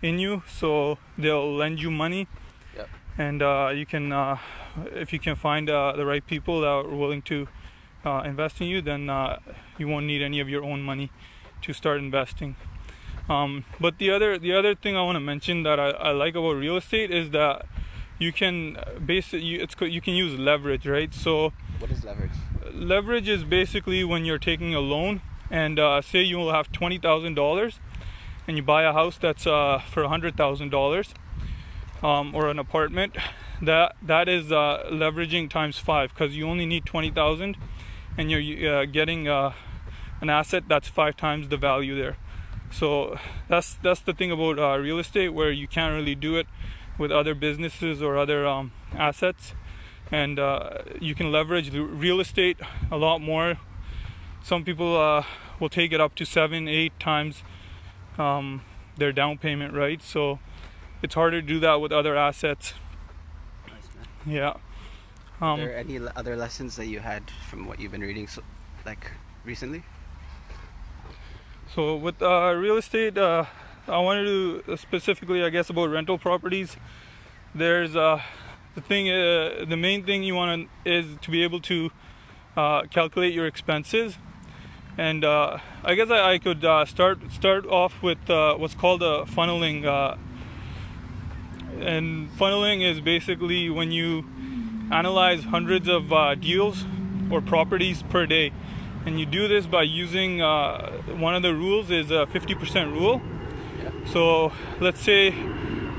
in 0.00 0.20
you 0.20 0.42
so 0.46 0.98
they'll 1.18 1.52
lend 1.62 1.80
you 1.80 1.90
money. 1.90 2.28
Yep. 2.76 2.88
and 3.18 3.42
uh, 3.42 3.72
you 3.74 3.86
can 3.86 4.12
uh, 4.12 4.38
if 4.94 5.12
you 5.12 5.18
can 5.18 5.34
find 5.34 5.68
uh, 5.68 5.92
the 5.96 6.06
right 6.06 6.24
people 6.26 6.60
that 6.60 6.68
are 6.68 6.96
willing 7.02 7.22
to 7.22 7.48
uh, 8.04 8.22
invest 8.24 8.60
in 8.60 8.68
you 8.68 8.80
then 8.80 9.10
uh, 9.10 9.40
you 9.78 9.88
won't 9.88 10.06
need 10.06 10.22
any 10.22 10.38
of 10.38 10.48
your 10.48 10.62
own 10.62 10.82
money 10.82 11.10
to 11.62 11.72
start 11.72 11.98
investing 11.98 12.54
um, 13.28 13.64
but 13.80 13.98
the 13.98 14.10
other 14.10 14.38
the 14.38 14.52
other 14.52 14.74
thing 14.74 14.96
I 14.96 15.02
want 15.02 15.16
to 15.16 15.20
mention 15.20 15.62
that 15.64 15.78
I, 15.80 15.90
I 15.90 16.10
like 16.12 16.34
about 16.34 16.52
real 16.52 16.76
estate 16.76 17.10
is 17.10 17.30
that 17.30 17.66
you 18.18 18.32
can 18.32 18.76
it, 19.08 19.32
you, 19.32 19.60
it's 19.60 19.74
you 19.80 20.00
can 20.00 20.14
use 20.14 20.38
leverage 20.38 20.86
right 20.86 21.12
so 21.12 21.52
What 21.78 21.90
is 21.90 22.04
leverage? 22.04 22.30
leverage 22.72 23.28
is 23.28 23.44
basically 23.44 24.04
when 24.04 24.24
you're 24.24 24.38
taking 24.38 24.74
a 24.74 24.80
loan 24.80 25.20
and 25.50 25.78
uh, 25.78 26.00
say 26.02 26.22
you 26.22 26.36
will 26.36 26.52
have 26.52 26.72
twenty 26.72 26.98
thousand 26.98 27.34
dollars 27.34 27.78
and 28.48 28.56
you 28.56 28.62
buy 28.62 28.82
a 28.84 28.92
house 28.92 29.18
that's 29.18 29.46
uh, 29.46 29.80
for 29.90 30.02
a 30.04 30.08
hundred 30.08 30.36
thousand 30.36 30.70
dollars 30.70 31.12
um, 32.02 32.34
or 32.34 32.48
an 32.48 32.58
apartment 32.58 33.16
that 33.62 33.96
that 34.02 34.28
is 34.28 34.52
uh, 34.52 34.88
leveraging 34.90 35.48
times 35.50 35.78
five 35.78 36.10
because 36.14 36.36
you 36.36 36.46
only 36.48 36.66
need 36.66 36.84
twenty 36.86 37.10
thousand 37.10 37.56
and 38.18 38.30
you're 38.30 38.74
uh, 38.74 38.84
getting 38.86 39.28
uh, 39.28 39.52
an 40.20 40.30
asset 40.30 40.64
that's 40.68 40.88
five 40.88 41.16
times 41.16 41.48
the 41.48 41.56
value 41.56 41.94
there 41.96 42.16
so 42.70 43.18
that's 43.48 43.74
that's 43.82 44.00
the 44.00 44.12
thing 44.12 44.30
about 44.30 44.58
uh, 44.58 44.78
real 44.78 44.98
estate 44.98 45.30
where 45.30 45.50
you 45.50 45.68
can't 45.68 45.94
really 45.94 46.14
do 46.14 46.36
it 46.36 46.46
with 46.98 47.10
other 47.12 47.34
businesses 47.34 48.02
or 48.02 48.16
other 48.16 48.46
um, 48.46 48.72
assets 48.94 49.54
and 50.10 50.38
uh, 50.38 50.78
you 51.00 51.14
can 51.14 51.32
leverage 51.32 51.70
the 51.70 51.82
real 51.82 52.20
estate 52.20 52.58
a 52.90 52.96
lot 52.96 53.18
more. 53.20 53.58
Some 54.42 54.64
people 54.64 54.96
uh, 54.96 55.24
will 55.58 55.68
take 55.68 55.92
it 55.92 56.00
up 56.00 56.14
to 56.16 56.24
seven, 56.24 56.68
eight 56.68 56.98
times 57.00 57.42
um, 58.18 58.62
their 58.96 59.12
down 59.12 59.38
payment, 59.38 59.74
right? 59.74 60.00
So 60.00 60.38
it's 61.02 61.14
harder 61.14 61.40
to 61.40 61.46
do 61.46 61.58
that 61.60 61.80
with 61.80 61.92
other 61.92 62.16
assets. 62.16 62.74
Nice, 63.66 63.88
man. 63.96 64.34
Yeah. 64.34 64.54
Are 65.40 65.52
Um, 65.54 65.60
there 65.60 65.76
any 65.76 65.98
other 66.16 66.36
lessons 66.36 66.76
that 66.76 66.86
you 66.86 67.00
had 67.00 67.30
from 67.50 67.66
what 67.66 67.80
you've 67.80 67.92
been 67.92 68.00
reading, 68.00 68.26
so, 68.28 68.42
like 68.86 69.10
recently? 69.44 69.82
So 71.74 71.96
with 71.96 72.22
uh, 72.22 72.54
real 72.54 72.76
estate, 72.76 73.18
uh, 73.18 73.44
I 73.88 73.98
wanted 73.98 74.24
to 74.24 74.72
uh, 74.72 74.76
specifically, 74.76 75.42
I 75.42 75.50
guess, 75.50 75.68
about 75.68 75.90
rental 75.90 76.16
properties. 76.16 76.76
There's 77.54 77.96
uh, 77.96 78.22
the 78.76 78.80
thing, 78.80 79.10
uh, 79.10 79.64
the 79.68 79.76
main 79.76 80.04
thing 80.06 80.22
you 80.22 80.36
want 80.36 80.70
to 80.84 80.90
is 80.90 81.18
to 81.20 81.30
be 81.30 81.42
able 81.42 81.60
to 81.62 81.90
uh, 82.56 82.82
calculate 82.82 83.34
your 83.34 83.46
expenses, 83.46 84.16
and 84.96 85.24
I 85.24 85.60
guess 85.96 86.08
I, 86.08 86.34
I 86.34 86.38
could 86.38 86.60
start 86.88 87.18
start 87.32 87.66
off 87.66 88.00
with 88.00 88.28
what's 88.28 88.74
called 88.74 89.02
a 89.02 89.24
funneling. 89.24 89.84
And 91.80 92.30
funneling 92.38 92.82
is 92.88 93.00
basically 93.00 93.68
when 93.68 93.90
you 93.90 94.24
analyze 94.90 95.44
hundreds 95.44 95.88
of 95.88 96.08
deals 96.40 96.84
or 97.30 97.40
properties 97.42 98.02
per 98.04 98.24
day 98.24 98.52
and 99.06 99.20
you 99.20 99.24
do 99.24 99.46
this 99.46 99.66
by 99.66 99.84
using 99.84 100.42
uh, 100.42 100.90
one 101.18 101.34
of 101.34 101.42
the 101.42 101.54
rules 101.54 101.90
is 101.90 102.10
a 102.10 102.26
50% 102.26 102.92
rule. 102.92 103.22
So 104.06 104.52
let's 104.80 105.00
say 105.00 105.32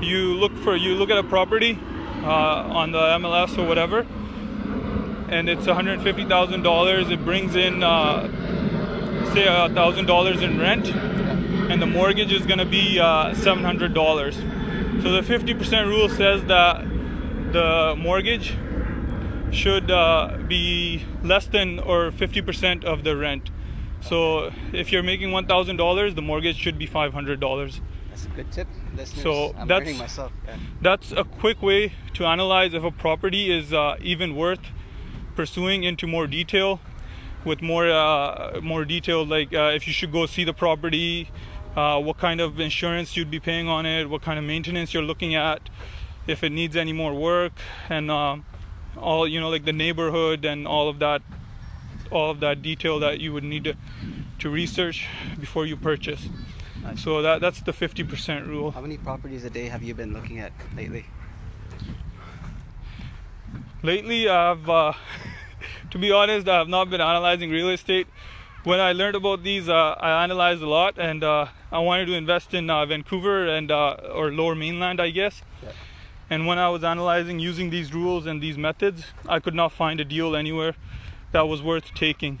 you 0.00 0.34
look 0.34 0.56
for 0.58 0.76
you 0.76 0.94
look 0.94 1.10
at 1.10 1.18
a 1.18 1.24
property 1.24 1.78
uh, 2.22 2.28
on 2.28 2.92
the 2.92 2.98
mls 2.98 3.58
or 3.58 3.66
whatever 3.66 4.06
and 5.28 5.48
it's 5.48 5.66
$150000 5.66 7.10
it 7.10 7.24
brings 7.24 7.56
in 7.56 7.82
uh, 7.82 8.28
say 9.34 9.44
$1000 9.44 10.42
in 10.42 10.58
rent 10.60 10.88
and 11.70 11.82
the 11.82 11.86
mortgage 11.86 12.32
is 12.32 12.46
going 12.46 12.58
to 12.58 12.64
be 12.64 13.00
uh, 13.00 13.34
$700 13.34 15.02
so 15.02 15.10
the 15.10 15.20
50% 15.20 15.86
rule 15.86 16.08
says 16.08 16.44
that 16.44 16.82
the 17.52 17.94
mortgage 17.98 18.56
should 19.50 19.90
uh, 19.90 20.36
be 20.46 21.04
less 21.22 21.46
than 21.46 21.78
or 21.78 22.10
50% 22.10 22.84
of 22.84 23.04
the 23.04 23.16
rent. 23.16 23.50
So 24.00 24.52
if 24.72 24.92
you're 24.92 25.02
making 25.02 25.30
$1,000, 25.30 26.14
the 26.14 26.22
mortgage 26.22 26.56
should 26.56 26.78
be 26.78 26.86
$500. 26.86 27.80
That's 28.08 28.24
a 28.24 28.28
good 28.30 28.50
tip, 28.52 28.68
listeners. 28.96 29.22
So 29.22 29.54
I'm 29.56 29.68
that's- 29.68 29.98
myself. 29.98 30.32
Yeah. 30.46 30.56
that's 30.82 31.12
a 31.12 31.24
quick 31.24 31.62
way 31.62 31.92
to 32.14 32.24
analyze 32.26 32.74
if 32.74 32.82
a 32.82 32.90
property 32.90 33.50
is 33.56 33.72
uh, 33.72 33.96
even 34.00 34.34
worth 34.34 34.60
pursuing 35.36 35.84
into 35.84 36.06
more 36.06 36.26
detail 36.26 36.80
with 37.44 37.62
more 37.62 37.88
uh, 37.88 38.58
more 38.60 38.84
detail 38.84 39.24
like 39.24 39.54
uh, 39.54 39.70
if 39.72 39.86
you 39.86 39.92
should 39.92 40.10
go 40.10 40.26
see 40.26 40.42
the 40.42 40.52
property 40.52 41.30
uh, 41.76 42.00
what 42.00 42.18
kind 42.18 42.40
of 42.40 42.58
insurance 42.58 43.16
you'd 43.16 43.30
be 43.30 43.38
paying 43.38 43.68
on 43.68 43.86
it 43.86 44.10
what 44.10 44.20
kind 44.20 44.36
of 44.36 44.44
maintenance 44.44 44.92
you're 44.92 45.04
looking 45.04 45.36
at 45.36 45.70
if 46.26 46.42
it 46.42 46.50
needs 46.50 46.74
any 46.74 46.92
more 46.92 47.14
work 47.14 47.52
and 47.88 48.10
um, 48.10 48.44
all 49.00 49.26
you 49.26 49.40
know 49.40 49.48
like 49.48 49.64
the 49.64 49.72
neighborhood 49.72 50.44
and 50.44 50.66
all 50.66 50.88
of 50.88 50.98
that 50.98 51.22
all 52.10 52.30
of 52.30 52.40
that 52.40 52.62
detail 52.62 52.98
that 52.98 53.20
you 53.20 53.32
would 53.32 53.44
need 53.44 53.64
to, 53.64 53.74
to 54.38 54.48
research 54.48 55.06
before 55.38 55.66
you 55.66 55.76
purchase 55.76 56.28
Nice. 56.82 57.02
so 57.02 57.20
that 57.22 57.40
that's 57.40 57.60
the 57.60 57.72
50% 57.72 58.46
rule 58.46 58.70
How 58.70 58.80
many 58.80 58.96
properties 58.96 59.44
a 59.44 59.50
day 59.50 59.66
have 59.66 59.82
you 59.82 59.94
been 59.94 60.12
looking 60.14 60.38
at 60.38 60.52
lately? 60.76 61.06
lately 63.82 64.28
i've 64.28 64.68
uh, 64.68 64.92
to 65.90 65.98
be 65.98 66.10
honest 66.10 66.48
i 66.48 66.58
have 66.58 66.68
not 66.68 66.90
been 66.90 67.00
analyzing 67.00 67.50
real 67.50 67.68
estate 67.70 68.06
when 68.64 68.80
i 68.80 68.92
learned 68.92 69.16
about 69.16 69.42
these 69.42 69.68
uh, 69.68 69.94
i 70.00 70.22
analyzed 70.24 70.62
a 70.62 70.68
lot 70.68 70.98
and 70.98 71.22
uh, 71.22 71.46
i 71.70 71.78
wanted 71.78 72.06
to 72.06 72.14
invest 72.14 72.54
in 72.54 72.68
uh, 72.70 72.84
vancouver 72.86 73.46
and 73.46 73.70
uh, 73.70 73.94
or 74.14 74.32
lower 74.32 74.54
mainland 74.54 75.00
i 75.00 75.10
guess 75.10 75.42
Yeah. 75.62 75.70
And 76.30 76.46
when 76.46 76.58
i 76.58 76.68
was 76.68 76.84
analyzing 76.84 77.38
using 77.38 77.70
these 77.70 77.92
rules 77.94 78.26
and 78.26 78.42
these 78.42 78.58
methods 78.58 79.06
i 79.28 79.38
could 79.38 79.54
not 79.54 79.72
find 79.72 80.00
a 80.00 80.04
deal 80.04 80.34
anywhere 80.36 80.74
that 81.32 81.48
was 81.48 81.62
worth 81.62 81.94
taking 81.94 82.40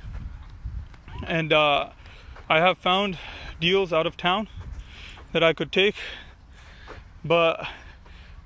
and 1.26 1.52
uh, 1.52 1.90
i 2.48 2.58
have 2.58 2.78
found 2.78 3.18
deals 3.60 3.92
out 3.92 4.06
of 4.06 4.16
town 4.16 4.48
that 5.32 5.42
i 5.42 5.52
could 5.52 5.72
take 5.72 5.96
but 7.24 7.66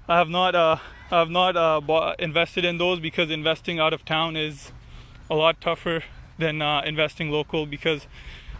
I 0.08 0.18
have 0.18 0.28
not 0.28 0.54
uh, 0.54 0.76
I 1.10 1.18
have 1.20 1.30
not 1.30 1.56
uh, 1.56 1.80
bought, 1.80 2.18
invested 2.18 2.64
in 2.64 2.78
those 2.78 2.98
because 2.98 3.30
investing 3.30 3.78
out 3.78 3.92
of 3.92 4.04
town 4.04 4.36
is 4.36 4.72
a 5.30 5.34
lot 5.34 5.60
tougher 5.60 6.02
than 6.38 6.60
uh, 6.60 6.82
investing 6.84 7.30
local 7.30 7.66
because 7.66 8.06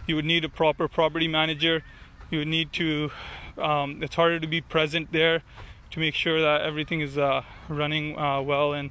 you 0.07 0.15
would 0.15 0.25
need 0.25 0.45
a 0.45 0.49
proper 0.49 0.87
property 0.87 1.27
manager. 1.27 1.83
You 2.31 2.39
would 2.39 2.47
need 2.47 2.71
to. 2.73 3.11
Um, 3.57 4.01
it's 4.01 4.15
harder 4.15 4.39
to 4.39 4.47
be 4.47 4.61
present 4.61 5.11
there 5.11 5.43
to 5.93 5.99
make 5.99 6.15
sure 6.15 6.41
that 6.41 6.61
everything 6.61 7.01
is 7.01 7.19
uh, 7.19 7.43
running 7.69 8.17
uh, 8.17 8.41
well, 8.41 8.73
and 8.73 8.89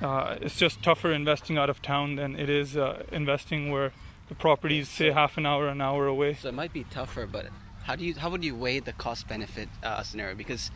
uh, 0.00 0.36
it's 0.40 0.56
just 0.56 0.82
tougher 0.82 1.12
investing 1.12 1.58
out 1.58 1.68
of 1.68 1.82
town 1.82 2.16
than 2.16 2.38
it 2.38 2.48
is 2.48 2.74
uh, 2.74 3.02
investing 3.12 3.70
where 3.70 3.92
the 4.28 4.34
properties 4.34 4.88
say 4.88 5.10
half 5.10 5.36
an 5.36 5.44
hour, 5.44 5.68
an 5.68 5.82
hour 5.82 6.06
away. 6.06 6.32
So 6.32 6.48
it 6.48 6.54
might 6.54 6.72
be 6.72 6.84
tougher, 6.84 7.26
but 7.26 7.48
how 7.84 7.96
do 7.96 8.04
you 8.04 8.14
how 8.14 8.30
would 8.30 8.42
you 8.42 8.56
weigh 8.56 8.80
the 8.80 8.94
cost 8.94 9.28
benefit 9.28 9.68
uh, 9.82 10.02
scenario? 10.02 10.34
Because 10.34 10.70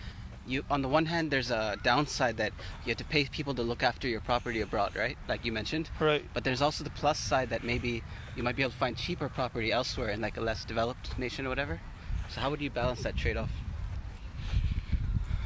you 0.46 0.62
on 0.70 0.82
the 0.82 0.88
one 0.88 1.06
hand, 1.06 1.30
there's 1.30 1.50
a 1.50 1.78
downside 1.82 2.36
that 2.36 2.52
you 2.84 2.90
have 2.90 2.98
to 2.98 3.04
pay 3.04 3.24
people 3.24 3.54
to 3.54 3.62
look 3.62 3.82
after 3.82 4.06
your 4.08 4.20
property 4.20 4.60
abroad, 4.60 4.94
right? 4.94 5.16
Like 5.26 5.46
you 5.46 5.52
mentioned. 5.52 5.88
Right. 5.98 6.22
But 6.34 6.44
there's 6.44 6.60
also 6.60 6.84
the 6.84 6.90
plus 6.90 7.18
side 7.18 7.48
that 7.48 7.64
maybe 7.64 8.02
you 8.36 8.42
might 8.42 8.56
be 8.56 8.62
able 8.62 8.72
to 8.72 8.78
find 8.78 8.94
cheaper 8.94 9.30
property 9.30 9.72
elsewhere 9.72 10.10
in 10.10 10.20
like 10.20 10.36
a 10.36 10.42
less 10.42 10.66
developed 10.66 11.18
nation 11.18 11.46
or 11.46 11.48
whatever. 11.48 11.80
So 12.28 12.42
how 12.42 12.50
would 12.50 12.60
you 12.60 12.70
balance 12.70 13.02
that 13.04 13.16
trade-off? 13.16 13.50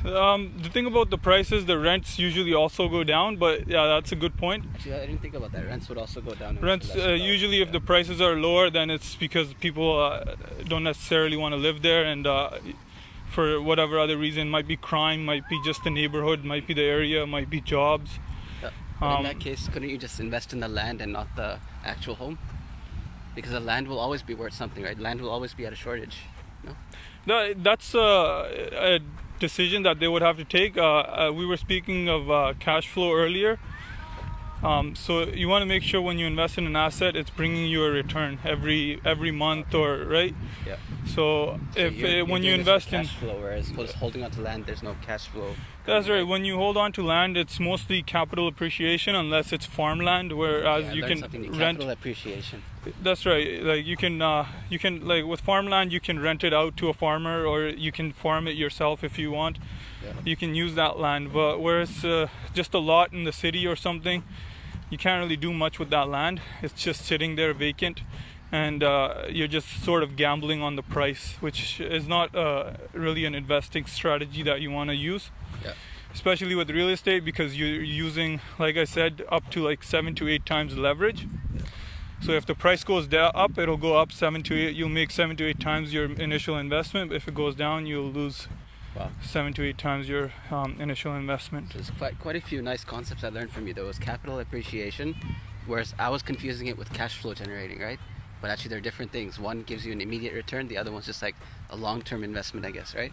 Um, 0.05 0.53
the 0.63 0.69
thing 0.69 0.85
about 0.85 1.09
the 1.09 1.17
prices, 1.17 1.65
the 1.65 1.79
rents 1.79 2.19
usually 2.19 2.53
also 2.53 2.89
go 2.89 3.05
down, 3.05 3.37
but 3.37 3.67
yeah, 3.67 3.87
that's 3.87 4.13
a 4.13 4.17
good 4.17 4.37
point. 4.37 4.67
Actually, 4.75 4.95
I 4.97 5.07
didn't 5.07 5.23
think 5.23 5.35
about 5.35 5.53
that. 5.53 5.65
Rents 5.65 5.89
would 5.89 5.97
also 5.97 6.21
go 6.21 6.35
down. 6.35 6.59
Rents 6.61 6.95
uh, 6.95 7.11
usually, 7.11 7.63
if 7.63 7.73
the 7.73 7.81
prices 7.81 8.21
are 8.21 8.37
lower, 8.37 8.69
then 8.69 8.91
it's 8.91 9.17
because 9.17 9.55
people 9.55 9.99
uh, 9.99 10.35
don't 10.69 10.85
necessarily 10.85 11.39
want 11.39 11.55
to 11.55 11.57
live 11.57 11.81
there, 11.81 12.05
and 12.05 12.27
uh, 12.27 12.51
for 13.31 13.63
whatever 13.63 13.99
other 13.99 14.19
reason, 14.19 14.51
might 14.51 14.69
be 14.69 14.77
crime, 14.77 15.25
might 15.25 15.49
be 15.49 15.59
just 15.65 15.83
the 15.85 15.91
neighborhood, 15.91 16.45
might 16.45 16.67
be 16.67 16.75
the 16.75 16.85
area, 16.85 17.27
might 17.27 17.49
be 17.49 17.63
jobs. 17.63 18.19
Yeah. 18.63 18.71
But 19.01 19.07
in 19.07 19.17
um, 19.17 19.23
that 19.25 19.41
case, 19.41 19.69
couldn't 19.69 19.89
you 19.89 19.97
just 19.97 20.21
invest 20.21 20.53
in 20.53 20.61
the 20.61 20.69
land 20.69 21.01
and 21.01 21.15
not 21.15 21.35
the 21.35 21.59
actual 21.83 22.17
home? 22.17 22.39
Because 23.35 23.53
the 23.53 23.61
land 23.61 23.89
will 23.89 23.99
always 23.99 24.23
be 24.23 24.35
worth 24.35 24.53
something, 24.53 24.85
right? 24.85 24.99
Land 24.99 25.23
will 25.23 25.31
always 25.31 25.55
be 25.55 25.65
at 25.65 25.73
a 25.73 25.77
shortage. 25.77 26.19
No. 26.63 26.77
That, 27.27 27.65
that's 27.65 27.95
uh, 27.95 28.69
a 28.73 29.01
decision 29.39 29.83
that 29.83 30.01
they 30.01 30.09
would 30.09 30.23
have 30.23 30.37
to 30.37 30.45
take. 30.45 30.77
Uh, 30.77 30.83
uh, 30.83 31.33
we 31.35 31.45
were 31.47 31.57
speaking 31.57 32.09
of 32.09 32.31
uh, 32.31 32.55
cash 32.59 32.89
flow 32.89 33.13
earlier. 33.13 33.59
Um, 34.63 34.95
so 34.95 35.25
you 35.25 35.47
want 35.49 35.61
to 35.63 35.67
make 35.67 35.83
sure 35.83 36.01
when 36.01 36.19
you 36.19 36.27
invest 36.27 36.57
in 36.57 36.67
an 36.67 36.75
asset, 36.75 37.17
it's 37.17 37.29
bringing 37.29 37.67
you 37.67 37.85
a 37.85 37.91
return 37.91 38.39
every 38.45 38.99
every 39.05 39.31
month 39.31 39.75
or 39.75 40.05
right. 40.05 40.35
Yeah. 40.67 40.77
So 41.07 41.61
if 41.77 41.95
you're- 41.97 42.11
uh, 42.11 42.17
you're 42.17 42.25
when 42.27 42.43
you 42.43 42.53
doing 42.57 42.65
this 42.65 42.67
for 42.69 42.73
invest 42.75 42.93
in 42.95 43.05
cash 43.05 43.17
flow, 43.17 43.41
whereas 43.41 43.93
holding 43.93 44.25
on 44.25 44.31
to 44.31 44.41
land, 44.41 44.65
there's 44.65 44.83
no 44.83 44.97
cash 45.05 45.27
flow. 45.27 45.55
That's 45.87 46.09
right. 46.09 46.27
When 46.27 46.45
you 46.47 46.57
hold 46.57 46.77
on 46.79 46.93
to 46.93 47.03
land, 47.03 47.37
it's 47.37 47.61
mostly 47.61 48.03
capital 48.03 48.49
appreciation, 48.49 49.15
unless 49.15 49.53
it's 49.53 49.67
farmland, 49.67 50.33
whereas 50.33 50.87
Yeah, 50.87 50.93
you 50.93 51.03
can 51.03 51.21
rent. 51.21 51.59
capital 51.59 51.91
appreciation. 51.91 52.63
That's 53.03 53.27
right. 53.27 53.63
Like 53.63 53.85
you 53.85 53.97
can, 53.97 54.23
uh, 54.23 54.47
you 54.71 54.79
can 54.79 55.07
like 55.07 55.25
with 55.25 55.41
farmland, 55.41 55.93
you 55.93 56.01
can 56.01 56.21
rent 56.21 56.43
it 56.43 56.55
out 56.55 56.77
to 56.79 56.89
a 56.89 56.95
farmer, 56.95 57.45
or 57.45 57.67
you 57.67 57.93
can 57.93 58.13
farm 58.13 58.49
it 58.49 58.57
yourself 58.57 59.05
if 59.05 59.19
you 59.19 59.31
want. 59.31 59.59
Yeah. 60.03 60.13
You 60.25 60.37
can 60.37 60.55
use 60.55 60.75
that 60.75 60.99
land. 60.99 61.33
But 61.33 61.61
whereas 61.61 62.05
uh, 62.05 62.29
just 62.55 62.73
a 62.75 62.79
lot 62.79 63.13
in 63.13 63.25
the 63.25 63.33
city 63.33 63.67
or 63.67 63.77
something, 63.77 64.23
you 64.91 64.97
can't 64.99 65.23
really 65.23 65.37
do 65.37 65.53
much 65.53 65.79
with 65.79 65.91
that 65.91 66.09
land. 66.09 66.41
It's 66.63 66.83
just 66.83 67.05
sitting 67.05 67.37
there 67.37 67.53
vacant, 67.53 68.01
and 68.51 68.83
uh, 68.83 69.25
you're 69.29 69.49
just 69.49 69.69
sort 69.85 70.03
of 70.03 70.17
gambling 70.17 70.63
on 70.63 70.77
the 70.77 70.83
price, 70.83 71.37
which 71.41 71.79
is 71.81 72.07
not 72.09 72.35
uh, 72.35 72.73
really 72.95 73.25
an 73.27 73.35
investing 73.35 73.85
strategy 73.87 74.43
that 74.43 74.61
you 74.63 74.71
want 74.71 74.89
to 74.91 74.97
use. 74.97 75.31
Especially 76.15 76.55
with 76.55 76.71
real 76.71 76.89
estate 76.89 77.25
because 77.25 77.59
you're 77.59 77.83
using 77.83 78.41
like 78.59 78.77
i 78.77 78.85
said 78.85 79.23
up 79.31 79.51
to 79.51 79.63
like 79.63 79.83
seven 79.83 80.15
to 80.15 80.29
eight 80.29 80.47
times 80.47 80.77
leverage 80.77 81.27
so 82.23 82.33
if 82.33 82.47
the 82.47 82.55
price 82.55 82.85
goes 82.85 83.07
down 83.07 83.31
up 83.35 83.59
it'll 83.59 83.77
go 83.77 83.97
up 83.97 84.11
seven 84.13 84.43
to 84.43 84.55
eight 84.55 84.75
you'll 84.75 84.89
make 84.89 85.11
seven 85.11 85.37
to 85.37 85.45
eight 85.45 85.61
times 85.61 85.93
your 85.93 86.07
initial 86.13 86.57
investment 86.57 87.13
if 87.13 87.27
it 87.29 87.35
goes 87.35 87.55
down 87.55 87.87
you'll 87.87 88.11
lose 88.11 88.49
Wow. 88.97 89.11
seven 89.21 89.53
to 89.55 89.65
eight 89.65 89.77
times 89.77 90.09
your 90.09 90.33
um, 90.53 90.77
initial 90.79 91.17
investment 91.17 91.73
There's 91.73 91.91
quite 91.91 92.17
quite 92.21 92.37
a 92.37 92.41
few 92.41 92.63
nice 92.63 92.85
concepts 92.85 93.25
I 93.25 93.29
learned 93.29 93.51
from 93.51 93.67
you. 93.67 93.75
There 93.75 93.85
was 93.85 93.99
capital 93.99 94.39
appreciation, 94.39 95.17
whereas 95.67 95.97
I 95.99 96.11
was 96.11 96.23
confusing 96.23 96.69
it 96.69 96.79
with 96.79 96.93
cash 96.93 97.19
flow 97.19 97.35
generating, 97.35 97.81
right? 97.81 97.99
But 98.41 98.53
actually, 98.53 98.69
they're 98.69 98.81
different 98.81 99.11
things. 99.11 99.41
One 99.41 99.63
gives 99.65 99.85
you 99.85 99.91
an 99.91 100.01
immediate 100.01 100.33
return. 100.33 100.69
The 100.69 100.79
other 100.79 100.93
one's 100.93 101.07
just 101.07 101.23
like 101.23 101.35
a 101.71 101.77
long-term 101.77 102.23
investment, 102.23 102.65
I 102.65 102.71
guess, 102.71 102.95
right? 102.95 103.11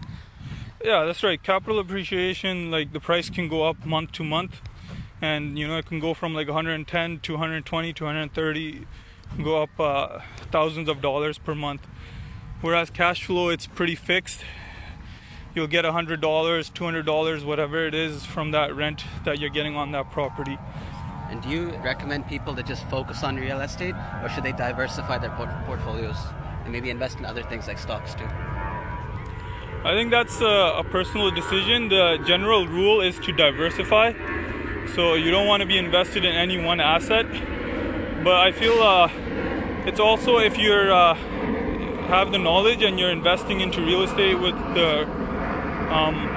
Yeah 0.84 1.06
that's 1.06 1.24
right. 1.24 1.42
Capital 1.42 1.80
appreciation 1.80 2.72
like 2.72 2.94
the 2.94 3.00
price 3.00 3.30
can 3.30 3.48
go 3.48 3.64
up 3.64 3.86
month 3.86 4.12
to 4.14 4.24
month. 4.24 4.62
And 5.22 5.58
you 5.58 5.68
know 5.68 5.78
it 5.78 5.86
can 5.86 6.00
go 6.00 6.14
from 6.14 6.34
like 6.34 6.48
110 6.48 7.20
to 7.20 7.34
120 7.34 7.94
to 7.94 8.04
130 8.04 8.88
go 9.44 9.62
up 9.64 9.80
uh, 9.80 10.20
thousands 10.52 10.90
of 10.90 11.02
dollars 11.02 11.38
per 11.38 11.56
month. 11.56 11.88
Whereas 12.62 12.90
cash 12.90 13.26
flow 13.26 13.50
it's 13.50 13.68
pretty 13.68 13.96
fixed. 13.96 14.44
You'll 15.54 15.68
get 15.68 15.84
$100 15.84 16.20
$200 16.20 17.46
whatever 17.46 17.86
it 17.86 17.94
is 17.94 18.26
from 18.26 18.52
that 18.52 18.74
rent 18.76 19.04
that 19.26 19.40
you're 19.40 19.50
getting 19.50 19.76
on 19.76 19.92
that 19.92 20.12
property. 20.12 20.58
And 21.30 21.42
do 21.42 21.50
you 21.50 21.70
recommend 21.84 22.28
people 22.28 22.56
to 22.56 22.64
just 22.64 22.84
focus 22.90 23.24
on 23.24 23.38
real 23.38 23.62
estate, 23.62 23.96
or 24.22 24.30
should 24.30 24.44
they 24.44 24.52
diversify 24.52 25.18
their 25.18 25.30
port- 25.32 25.50
portfolios 25.66 26.18
and 26.64 26.74
maybe 26.74 26.90
invest 26.90 27.20
in 27.20 27.26
other 27.26 27.44
things 27.44 27.68
like 27.68 27.80
stocks 27.80 28.14
too? 28.14 28.28
I 29.84 29.96
think 29.96 30.12
that's 30.12 30.40
a, 30.42 30.76
a 30.78 30.84
personal 30.84 31.32
decision. 31.32 31.90
The 31.90 32.20
general 32.24 32.68
rule 32.68 33.02
is 33.02 33.18
to 33.22 33.32
diversify. 33.32 34.14
So 34.94 35.16
you 35.16 35.32
don't 35.32 35.48
want 35.48 35.62
to 35.62 35.66
be 35.66 35.80
invested 35.80 36.24
in 36.24 36.36
any 36.36 36.64
one 36.64 36.80
asset. 36.80 37.26
But 38.24 38.36
I 38.36 38.52
feel 38.52 38.74
uh, 38.74 39.10
it's 39.88 40.00
also 40.00 40.38
if 40.38 40.60
you're 40.60 40.94
uh, 40.94 41.16
have 41.16 42.32
the 42.32 42.38
knowledge 42.38 42.84
and 42.84 43.00
you're 43.00 43.10
investing 43.10 43.62
into 43.62 43.82
real 43.82 44.04
estate 44.04 44.36
with 44.36 44.54
the 44.76 45.10
um, 45.92 46.28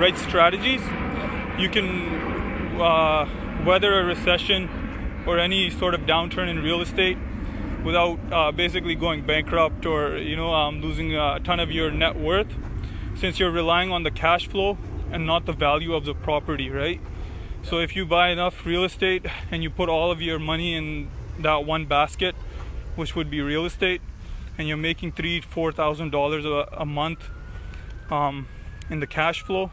right 0.00 0.16
strategies, 0.16 0.80
you 1.58 1.68
can 1.68 2.80
uh, 2.80 3.28
weather 3.66 4.00
a 4.00 4.04
recession 4.06 4.70
or 5.26 5.38
any 5.38 5.68
sort 5.68 5.92
of 5.92 6.02
downturn 6.02 6.48
in 6.48 6.60
real 6.60 6.80
estate 6.80 7.18
without 7.84 8.18
uh, 8.32 8.50
basically 8.50 8.94
going 8.94 9.26
bankrupt 9.26 9.84
or 9.84 10.16
you 10.16 10.34
know 10.34 10.54
um, 10.54 10.80
losing 10.80 11.14
a 11.14 11.38
ton 11.40 11.60
of 11.60 11.70
your 11.70 11.90
net 11.90 12.18
worth 12.18 12.48
since 13.20 13.38
you're 13.38 13.50
relying 13.50 13.92
on 13.92 14.02
the 14.02 14.10
cash 14.10 14.48
flow 14.48 14.78
and 15.12 15.26
not 15.26 15.46
the 15.46 15.52
value 15.52 15.94
of 15.94 16.04
the 16.04 16.14
property 16.14 16.70
right? 16.70 17.00
So 17.62 17.78
if 17.78 17.94
you 17.94 18.06
buy 18.06 18.30
enough 18.30 18.64
real 18.64 18.84
estate 18.84 19.26
and 19.50 19.62
you 19.62 19.70
put 19.70 19.88
all 19.88 20.10
of 20.10 20.22
your 20.22 20.38
money 20.38 20.74
in 20.74 21.10
that 21.38 21.64
one 21.66 21.86
basket 21.86 22.34
which 22.96 23.14
would 23.14 23.30
be 23.30 23.40
real 23.40 23.64
estate 23.66 24.00
and 24.56 24.66
you're 24.66 24.84
making 24.90 25.12
three 25.12 25.40
four 25.40 25.70
thousand 25.70 26.10
dollars 26.10 26.44
a 26.72 26.86
month 26.86 27.28
um, 28.10 28.48
in 28.88 29.00
the 29.00 29.06
cash 29.06 29.42
flow 29.42 29.70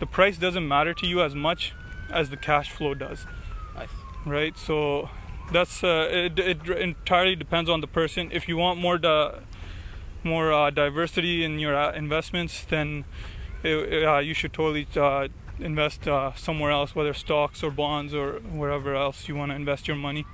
the 0.00 0.06
price 0.06 0.36
doesn't 0.36 0.66
matter 0.66 0.92
to 0.92 1.06
you 1.06 1.22
as 1.22 1.34
much 1.34 1.72
as 2.10 2.30
the 2.30 2.36
cash 2.36 2.70
flow 2.70 2.94
does. 2.94 3.26
Nice. 3.74 3.88
right? 4.26 4.58
So 4.58 5.08
that's 5.52 5.84
uh, 5.84 6.08
it, 6.10 6.38
it 6.38 6.68
entirely 6.68 7.36
depends 7.36 7.70
on 7.70 7.80
the 7.80 7.86
person. 7.86 8.30
If 8.32 8.48
you 8.48 8.56
want 8.56 8.80
more 8.80 8.98
the 8.98 9.42
more 10.24 10.52
uh, 10.52 10.70
diversity 10.70 11.44
in 11.44 11.58
your 11.58 11.76
uh, 11.76 11.92
investments, 11.92 12.64
then 12.64 13.04
it, 13.62 14.04
uh, 14.04 14.18
you 14.18 14.34
should 14.34 14.52
totally 14.52 14.86
uh, 14.96 15.28
invest 15.58 16.08
uh, 16.08 16.34
somewhere 16.34 16.70
else, 16.70 16.94
whether 16.94 17.14
stocks 17.14 17.62
or 17.62 17.70
bonds 17.70 18.14
or 18.14 18.40
wherever 18.40 18.94
else 18.94 19.28
you 19.28 19.36
want 19.36 19.50
to 19.50 19.56
invest 19.56 19.86
your 19.88 19.96
money. 19.96 20.26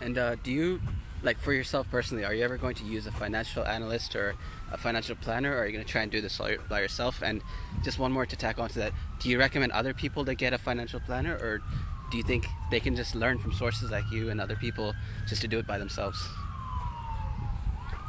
And 0.00 0.18
uh, 0.18 0.36
do 0.42 0.50
you, 0.50 0.80
like 1.22 1.38
for 1.38 1.52
yourself 1.52 1.86
personally, 1.90 2.24
are 2.24 2.34
you 2.34 2.44
ever 2.44 2.56
going 2.56 2.74
to 2.76 2.84
use 2.84 3.06
a 3.06 3.12
financial 3.12 3.64
analyst 3.64 4.14
or 4.16 4.34
a 4.70 4.78
financial 4.78 5.16
planner, 5.16 5.52
or 5.54 5.58
are 5.58 5.66
you 5.66 5.72
going 5.72 5.84
to 5.84 5.90
try 5.90 6.02
and 6.02 6.10
do 6.10 6.20
this 6.20 6.38
all 6.40 6.50
by 6.68 6.80
yourself? 6.80 7.22
And 7.22 7.42
just 7.82 7.98
one 7.98 8.12
more 8.12 8.26
to 8.26 8.36
tack 8.36 8.58
onto 8.58 8.80
that: 8.80 8.92
Do 9.20 9.28
you 9.28 9.38
recommend 9.38 9.72
other 9.72 9.94
people 9.94 10.24
to 10.24 10.34
get 10.34 10.52
a 10.52 10.58
financial 10.58 11.00
planner, 11.00 11.34
or 11.34 11.62
do 12.10 12.18
you 12.18 12.22
think 12.22 12.46
they 12.70 12.80
can 12.80 12.94
just 12.94 13.14
learn 13.14 13.38
from 13.38 13.52
sources 13.52 13.90
like 13.90 14.04
you 14.10 14.30
and 14.30 14.40
other 14.40 14.56
people 14.56 14.94
just 15.26 15.40
to 15.42 15.48
do 15.48 15.58
it 15.58 15.66
by 15.66 15.78
themselves? 15.78 16.22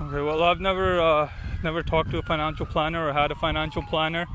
Okay, 0.01 0.21
well, 0.21 0.43
I've 0.43 0.59
never 0.59 0.99
uh, 0.99 1.29
never 1.63 1.81
talked 1.81 2.11
to 2.11 2.17
a 2.17 2.21
financial 2.21 2.65
planner 2.65 3.07
or 3.07 3.13
had 3.13 3.31
a 3.31 3.35
financial 3.35 3.81
planner, 3.81 4.25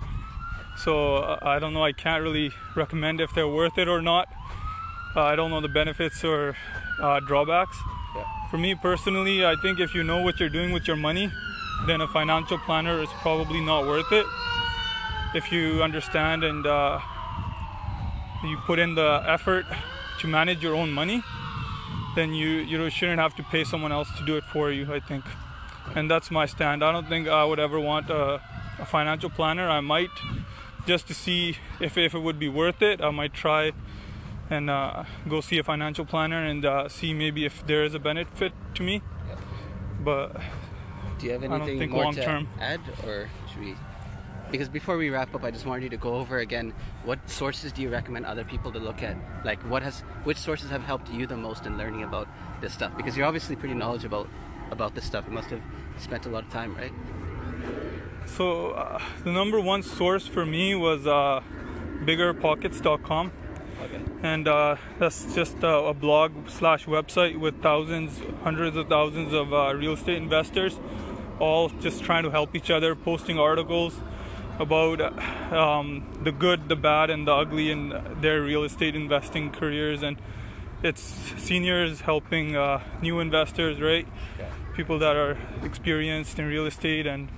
so 0.78 1.16
uh, 1.16 1.38
I 1.42 1.58
don't 1.58 1.74
know. 1.74 1.84
I 1.84 1.92
can't 1.92 2.22
really 2.22 2.52
recommend 2.74 3.20
if 3.20 3.34
they're 3.34 3.46
worth 3.46 3.76
it 3.76 3.86
or 3.86 4.00
not. 4.00 4.26
Uh, 5.14 5.20
I 5.20 5.36
don't 5.36 5.50
know 5.50 5.60
the 5.60 5.68
benefits 5.68 6.24
or 6.24 6.56
uh, 6.98 7.20
drawbacks. 7.20 7.76
Yeah. 8.16 8.24
For 8.50 8.56
me 8.56 8.74
personally, 8.74 9.44
I 9.44 9.54
think 9.60 9.80
if 9.80 9.94
you 9.94 10.02
know 10.02 10.22
what 10.22 10.40
you're 10.40 10.48
doing 10.48 10.72
with 10.72 10.88
your 10.88 10.96
money, 10.96 11.30
then 11.86 12.00
a 12.00 12.08
financial 12.08 12.56
planner 12.56 12.98
is 13.02 13.10
probably 13.20 13.60
not 13.60 13.86
worth 13.86 14.10
it. 14.12 14.24
If 15.34 15.52
you 15.52 15.82
understand 15.82 16.42
and 16.42 16.66
uh, 16.66 17.00
you 18.44 18.56
put 18.64 18.78
in 18.78 18.94
the 18.94 19.22
effort 19.26 19.66
to 20.20 20.26
manage 20.26 20.62
your 20.62 20.74
own 20.74 20.90
money, 20.90 21.22
then 22.16 22.32
you 22.32 22.48
you 22.48 22.88
shouldn't 22.88 23.20
have 23.20 23.34
to 23.36 23.42
pay 23.42 23.62
someone 23.62 23.92
else 23.92 24.08
to 24.16 24.24
do 24.24 24.38
it 24.38 24.44
for 24.44 24.70
you. 24.70 24.90
I 24.90 25.00
think 25.00 25.26
and 25.94 26.10
that's 26.10 26.30
my 26.30 26.46
stand. 26.46 26.84
I 26.84 26.92
don't 26.92 27.08
think 27.08 27.28
I 27.28 27.44
would 27.44 27.58
ever 27.58 27.78
want 27.80 28.10
a, 28.10 28.40
a, 28.78 28.84
financial 28.84 29.30
planner. 29.30 29.68
I 29.68 29.80
might 29.80 30.10
just 30.86 31.06
to 31.08 31.14
see 31.14 31.56
if, 31.80 31.98
if 31.98 32.14
it 32.14 32.20
would 32.20 32.38
be 32.38 32.48
worth 32.48 32.82
it. 32.82 33.00
I 33.00 33.10
might 33.10 33.34
try 33.34 33.72
and 34.48 34.70
uh, 34.70 35.04
go 35.28 35.40
see 35.40 35.58
a 35.58 35.64
financial 35.64 36.04
planner 36.04 36.44
and 36.44 36.64
uh, 36.64 36.88
see 36.88 37.14
maybe 37.14 37.44
if 37.44 37.66
there 37.66 37.84
is 37.84 37.94
a 37.94 37.98
benefit 37.98 38.52
to 38.74 38.82
me. 38.82 39.02
But 40.02 40.40
do 41.18 41.26
you 41.26 41.32
have 41.32 41.44
anything 41.44 41.90
more 41.90 42.12
to 42.12 42.22
term. 42.22 42.48
add, 42.60 42.80
or 43.04 43.28
should 43.50 43.60
we? 43.60 43.74
Because 44.50 44.68
before 44.68 44.96
we 44.96 45.10
wrap 45.10 45.32
up, 45.34 45.44
I 45.44 45.52
just 45.52 45.64
wanted 45.64 45.84
you 45.84 45.90
to 45.90 45.96
go 45.96 46.14
over 46.14 46.38
again 46.38 46.74
what 47.04 47.30
sources 47.30 47.70
do 47.70 47.82
you 47.82 47.88
recommend 47.88 48.26
other 48.26 48.42
people 48.42 48.72
to 48.72 48.80
look 48.80 49.00
at? 49.02 49.16
Like, 49.44 49.62
what 49.70 49.82
has 49.84 50.00
which 50.24 50.38
sources 50.38 50.70
have 50.70 50.82
helped 50.82 51.08
you 51.10 51.26
the 51.26 51.36
most 51.36 51.66
in 51.66 51.78
learning 51.78 52.02
about 52.02 52.26
this 52.60 52.72
stuff? 52.72 52.96
Because 52.96 53.16
you're 53.16 53.26
obviously 53.26 53.54
pretty 53.54 53.74
knowledgeable 53.74 54.26
about 54.70 54.94
this 54.94 55.04
stuff. 55.04 55.24
You 55.26 55.34
must 55.34 55.50
have 55.50 55.62
spent 55.98 56.26
a 56.26 56.28
lot 56.28 56.44
of 56.44 56.50
time, 56.50 56.74
right? 56.76 56.92
So 58.26 58.70
uh, 58.70 59.00
the 59.24 59.32
number 59.32 59.60
one 59.60 59.82
source 59.82 60.26
for 60.26 60.46
me 60.46 60.74
was 60.74 61.06
uh, 61.06 61.40
biggerpockets.com. 62.04 63.32
Okay. 63.82 64.00
And 64.22 64.46
uh, 64.46 64.76
that's 64.98 65.34
just 65.34 65.64
uh, 65.64 65.84
a 65.84 65.94
blog 65.94 66.48
slash 66.48 66.86
website 66.86 67.38
with 67.38 67.62
thousands, 67.62 68.20
hundreds 68.42 68.76
of 68.76 68.88
thousands 68.88 69.32
of 69.32 69.52
uh, 69.52 69.74
real 69.74 69.94
estate 69.94 70.16
investors, 70.16 70.78
all 71.38 71.70
just 71.80 72.04
trying 72.04 72.22
to 72.24 72.30
help 72.30 72.54
each 72.54 72.70
other, 72.70 72.94
posting 72.94 73.38
articles 73.38 73.98
about 74.58 75.00
um, 75.52 76.06
the 76.22 76.30
good, 76.30 76.68
the 76.68 76.76
bad, 76.76 77.08
and 77.08 77.26
the 77.26 77.32
ugly 77.32 77.70
in 77.70 77.98
their 78.20 78.42
real 78.42 78.62
estate 78.62 78.94
investing 78.94 79.50
careers. 79.50 80.02
And 80.02 80.18
it's 80.82 81.00
seniors 81.38 82.02
helping 82.02 82.56
uh, 82.56 82.82
new 83.02 83.20
investors, 83.20 83.80
right? 83.80 84.06
People 84.80 84.98
that 84.98 85.14
are 85.14 85.36
experienced 85.62 86.38
in 86.38 86.46
real 86.46 86.64
estate 86.64 87.06
and 87.06 87.28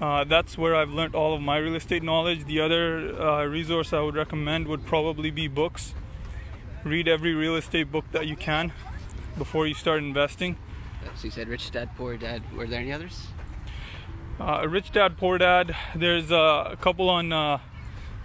uh, 0.00 0.24
that's 0.24 0.56
where 0.56 0.74
I've 0.74 0.88
learned 0.88 1.14
all 1.14 1.34
of 1.34 1.42
my 1.42 1.58
real 1.58 1.74
estate 1.74 2.02
knowledge. 2.02 2.46
The 2.46 2.58
other 2.58 3.14
uh, 3.20 3.44
resource 3.44 3.92
I 3.92 4.00
would 4.00 4.14
recommend 4.14 4.66
would 4.68 4.86
probably 4.86 5.30
be 5.30 5.46
books. 5.46 5.92
Read 6.82 7.06
every 7.06 7.34
real 7.34 7.54
estate 7.54 7.92
book 7.92 8.06
that 8.12 8.26
you 8.26 8.34
can 8.34 8.72
before 9.36 9.66
you 9.66 9.74
start 9.74 9.98
investing. 9.98 10.56
So 11.16 11.24
you 11.24 11.30
said 11.30 11.48
Rich 11.48 11.70
Dad 11.70 11.90
Poor 11.98 12.16
Dad. 12.16 12.40
Were 12.56 12.66
there 12.66 12.80
any 12.80 12.94
others? 12.94 13.26
Uh, 14.40 14.66
Rich 14.66 14.92
Dad 14.92 15.18
Poor 15.18 15.36
Dad. 15.36 15.76
There's 15.94 16.32
uh, 16.32 16.70
a 16.72 16.76
couple 16.76 17.10
on 17.10 17.30
uh, 17.30 17.58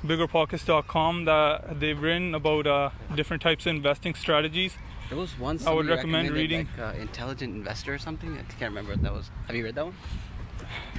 biggerpockets.com 0.05 1.25
that 1.25 1.77
they've 1.81 2.01
written 2.01 2.33
about 2.33 2.65
uh, 2.67 2.91
different 3.13 3.43
types 3.43 3.65
of 3.65 3.75
investing 3.75 4.15
strategies. 4.15 4.77
There 5.09 5.17
was 5.17 5.37
one. 5.39 5.59
I 5.65 5.73
would 5.73 5.87
recommend 5.87 6.29
reading. 6.29 6.67
Like, 6.77 6.95
uh, 6.95 6.99
Intelligent 6.99 7.55
Investor 7.55 7.95
or 7.95 7.97
something. 7.97 8.37
I 8.37 8.43
can't 8.59 8.71
remember 8.71 8.91
what 8.91 9.01
that 9.01 9.13
was. 9.13 9.31
Have 9.47 9.55
you 9.55 9.63
read 9.63 9.75
that 9.75 9.85
one? 9.85 9.95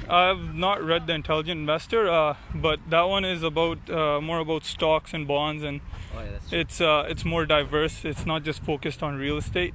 I've 0.09 0.55
not 0.55 0.83
read 0.83 1.07
the 1.07 1.12
Intelligent 1.12 1.61
Investor, 1.61 2.11
uh, 2.11 2.37
but 2.53 2.81
that 2.90 3.03
one 3.03 3.25
is 3.25 3.44
about 3.44 3.88
uh, 3.88 4.20
more 4.20 4.40
about 4.40 4.64
stocks 4.64 5.14
and 5.14 5.29
bonds, 5.29 5.62
and 5.62 5.81
oh, 6.16 6.23
yeah, 6.23 6.59
it's 6.61 6.81
uh, 6.81 7.07
it's 7.09 7.25
more 7.25 7.46
diverse. 7.46 8.05
It's 8.05 8.27
not 8.27 8.42
just 8.42 8.64
focused 8.64 9.03
on 9.03 9.16
real 9.16 9.37
estate. 9.37 9.75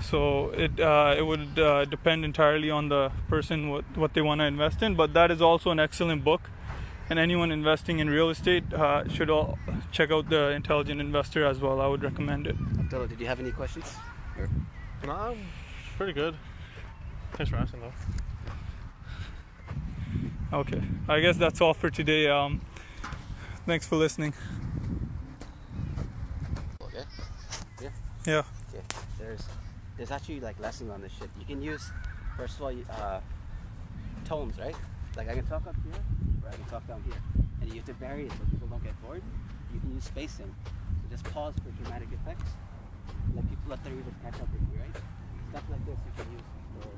So 0.00 0.50
it 0.50 0.78
uh, 0.78 1.16
it 1.18 1.22
would 1.22 1.58
uh, 1.58 1.86
depend 1.86 2.24
entirely 2.24 2.70
on 2.70 2.88
the 2.88 3.10
person 3.28 3.70
what 3.70 3.84
what 3.96 4.14
they 4.14 4.20
want 4.20 4.40
to 4.40 4.44
invest 4.44 4.80
in. 4.82 4.94
But 4.94 5.12
that 5.14 5.32
is 5.32 5.42
also 5.42 5.72
an 5.72 5.80
excellent 5.80 6.22
book 6.22 6.50
and 7.08 7.18
anyone 7.18 7.52
investing 7.52 7.98
in 8.00 8.10
real 8.10 8.30
estate 8.30 8.72
uh, 8.72 9.06
should 9.08 9.30
all 9.30 9.58
check 9.92 10.10
out 10.10 10.28
the 10.28 10.50
Intelligent 10.50 11.00
Investor 11.00 11.44
as 11.44 11.60
well. 11.60 11.80
I 11.80 11.86
would 11.86 12.02
recommend 12.02 12.46
it. 12.46 12.56
Abdullah, 12.78 13.08
did 13.08 13.20
you 13.20 13.26
have 13.26 13.40
any 13.40 13.52
questions? 13.52 13.94
Or? 14.38 14.48
No, 15.04 15.36
pretty 15.96 16.12
good. 16.12 16.34
Thanks 17.34 17.50
for 17.50 17.56
asking, 17.56 17.80
though. 17.80 17.92
Okay, 20.52 20.82
I 21.08 21.20
guess 21.20 21.36
that's 21.36 21.60
all 21.60 21.74
for 21.74 21.90
today. 21.90 22.28
Um, 22.28 22.60
thanks 23.66 23.86
for 23.86 23.96
listening. 23.96 24.32
Okay. 26.82 27.02
Yeah. 27.82 27.88
Yeah. 28.24 28.42
Okay. 28.72 28.82
There's 29.18 29.42
there's 29.96 30.10
actually 30.12 30.40
like 30.40 30.58
lessons 30.60 30.90
on 30.90 31.02
this 31.02 31.12
shit. 31.18 31.28
You 31.38 31.44
can 31.44 31.60
use 31.60 31.90
first 32.36 32.56
of 32.56 32.62
all 32.62 32.72
uh, 32.90 33.20
tones, 34.24 34.56
right? 34.58 34.76
Like 35.16 35.28
I 35.28 35.34
can 35.34 35.46
talk 35.46 35.66
up 35.66 35.74
here 35.84 36.00
I 36.48 36.54
can 36.54 36.64
talk 36.64 36.86
down 36.86 37.02
here. 37.04 37.20
And 37.60 37.70
you 37.70 37.76
have 37.76 37.86
to 37.86 37.94
vary 37.94 38.26
it 38.26 38.32
so 38.32 38.44
people 38.50 38.68
don't 38.68 38.84
get 38.84 38.94
bored. 39.02 39.22
You 39.72 39.80
can 39.80 39.92
use 39.92 40.04
spacing. 40.04 40.54
So 41.02 41.04
just 41.10 41.24
pause 41.24 41.54
for 41.62 41.70
dramatic 41.82 42.08
effects. 42.12 42.50
Let 43.34 43.48
people 43.48 43.70
let 43.70 43.82
their 43.84 43.94
ears 43.94 44.04
catch 44.22 44.40
up 44.40 44.48
with 44.52 44.62
you, 44.72 44.80
right? 44.80 44.96
Stuff 45.50 45.64
like 45.70 45.84
this 45.86 45.98
you 46.04 46.12
can 46.16 46.32
use. 46.32 46.48
So 46.82 46.88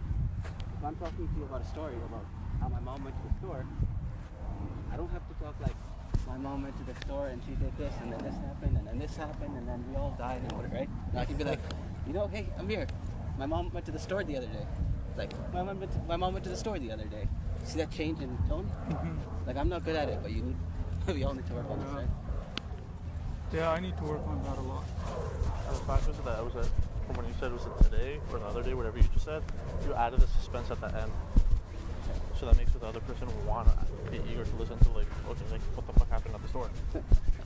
if 0.44 0.84
I'm 0.84 0.96
talking 0.96 1.28
to 1.28 1.34
you 1.36 1.44
about 1.44 1.62
a 1.62 1.66
story 1.66 1.94
about 1.94 2.24
how 2.60 2.68
my 2.68 2.80
mom 2.80 3.04
went 3.04 3.16
to 3.16 3.28
the 3.28 3.34
store, 3.38 3.66
I 4.92 4.96
don't 4.96 5.10
have 5.10 5.26
to 5.28 5.34
talk 5.42 5.54
like 5.60 5.76
my 6.26 6.36
mom 6.36 6.62
went 6.62 6.76
to 6.78 6.84
the 6.84 6.98
store 7.02 7.28
and 7.28 7.42
she 7.44 7.52
did 7.52 7.76
this 7.76 7.94
and 8.02 8.12
then 8.12 8.18
this 8.22 8.34
happened 8.34 8.76
and 8.76 8.86
then 8.86 8.98
this 8.98 9.16
happened 9.16 9.56
and 9.56 9.68
then 9.68 9.84
we 9.88 9.96
all 9.96 10.14
died 10.18 10.42
and 10.42 10.52
whatever, 10.52 10.76
right? 10.76 10.90
Now 11.12 11.20
I 11.20 11.24
can 11.24 11.36
be 11.36 11.44
like, 11.44 11.60
you 12.06 12.12
know, 12.12 12.28
hey, 12.28 12.46
I'm 12.58 12.68
here. 12.68 12.86
My 13.38 13.46
mom 13.46 13.70
went 13.72 13.86
to 13.86 13.92
the 13.92 13.98
store 13.98 14.24
the 14.24 14.36
other 14.36 14.46
day. 14.46 14.66
Like 15.16 15.32
my 15.52 15.62
mom 15.62 15.80
went 15.80 15.92
to, 15.92 15.98
my 16.08 16.16
mom 16.16 16.32
went 16.32 16.44
to 16.44 16.50
the 16.50 16.56
store 16.56 16.78
the 16.78 16.90
other 16.90 17.04
day. 17.04 17.28
See 17.64 17.78
that 17.78 17.90
change 17.90 18.20
in 18.20 18.36
tone? 18.48 18.70
Mm-hmm. 18.88 19.46
Like 19.46 19.56
I'm 19.56 19.68
not 19.68 19.84
good 19.84 19.96
at 19.96 20.08
it, 20.08 20.20
but 20.22 20.30
you 20.30 20.42
need 20.42 20.56
we 21.14 21.24
all 21.24 21.34
need 21.34 21.46
to 21.46 21.54
work 21.54 21.70
on 21.70 21.78
this, 21.80 21.88
right? 21.90 22.06
Yeah, 23.52 23.70
I 23.70 23.80
need 23.80 23.96
to 23.96 24.04
work 24.04 24.26
on 24.26 24.42
that 24.44 24.58
a 24.58 24.60
lot. 24.60 24.84
And 25.68 25.76
the 25.76 25.80
fact 25.80 26.06
was 26.06 26.16
that 26.18 26.38
I 26.38 26.42
was 26.42 26.54
at 26.56 26.68
from 27.06 27.16
when 27.16 27.26
you 27.26 27.34
said 27.40 27.52
was 27.52 27.64
it 27.64 27.84
today 27.84 28.20
or 28.30 28.38
the 28.38 28.44
other 28.44 28.62
day, 28.62 28.74
whatever 28.74 28.98
you 28.98 29.04
just 29.14 29.24
said, 29.24 29.42
you 29.86 29.94
added 29.94 30.20
the 30.20 30.26
suspense 30.26 30.70
at 30.70 30.80
the 30.80 30.88
end. 31.00 31.10
So 32.38 32.46
that 32.46 32.56
makes 32.56 32.72
the 32.72 32.86
other 32.86 33.00
person 33.00 33.28
want 33.46 33.68
to 33.68 34.10
be 34.10 34.20
eager 34.30 34.44
to 34.44 34.56
listen 34.56 34.78
to 34.78 34.90
like, 34.90 35.06
okay, 35.28 35.44
like 35.50 35.62
what 35.74 35.86
the 35.86 35.98
fuck 35.98 36.10
happened 36.10 36.34
at 36.34 36.42
the 36.42 36.48
store. 36.48 36.70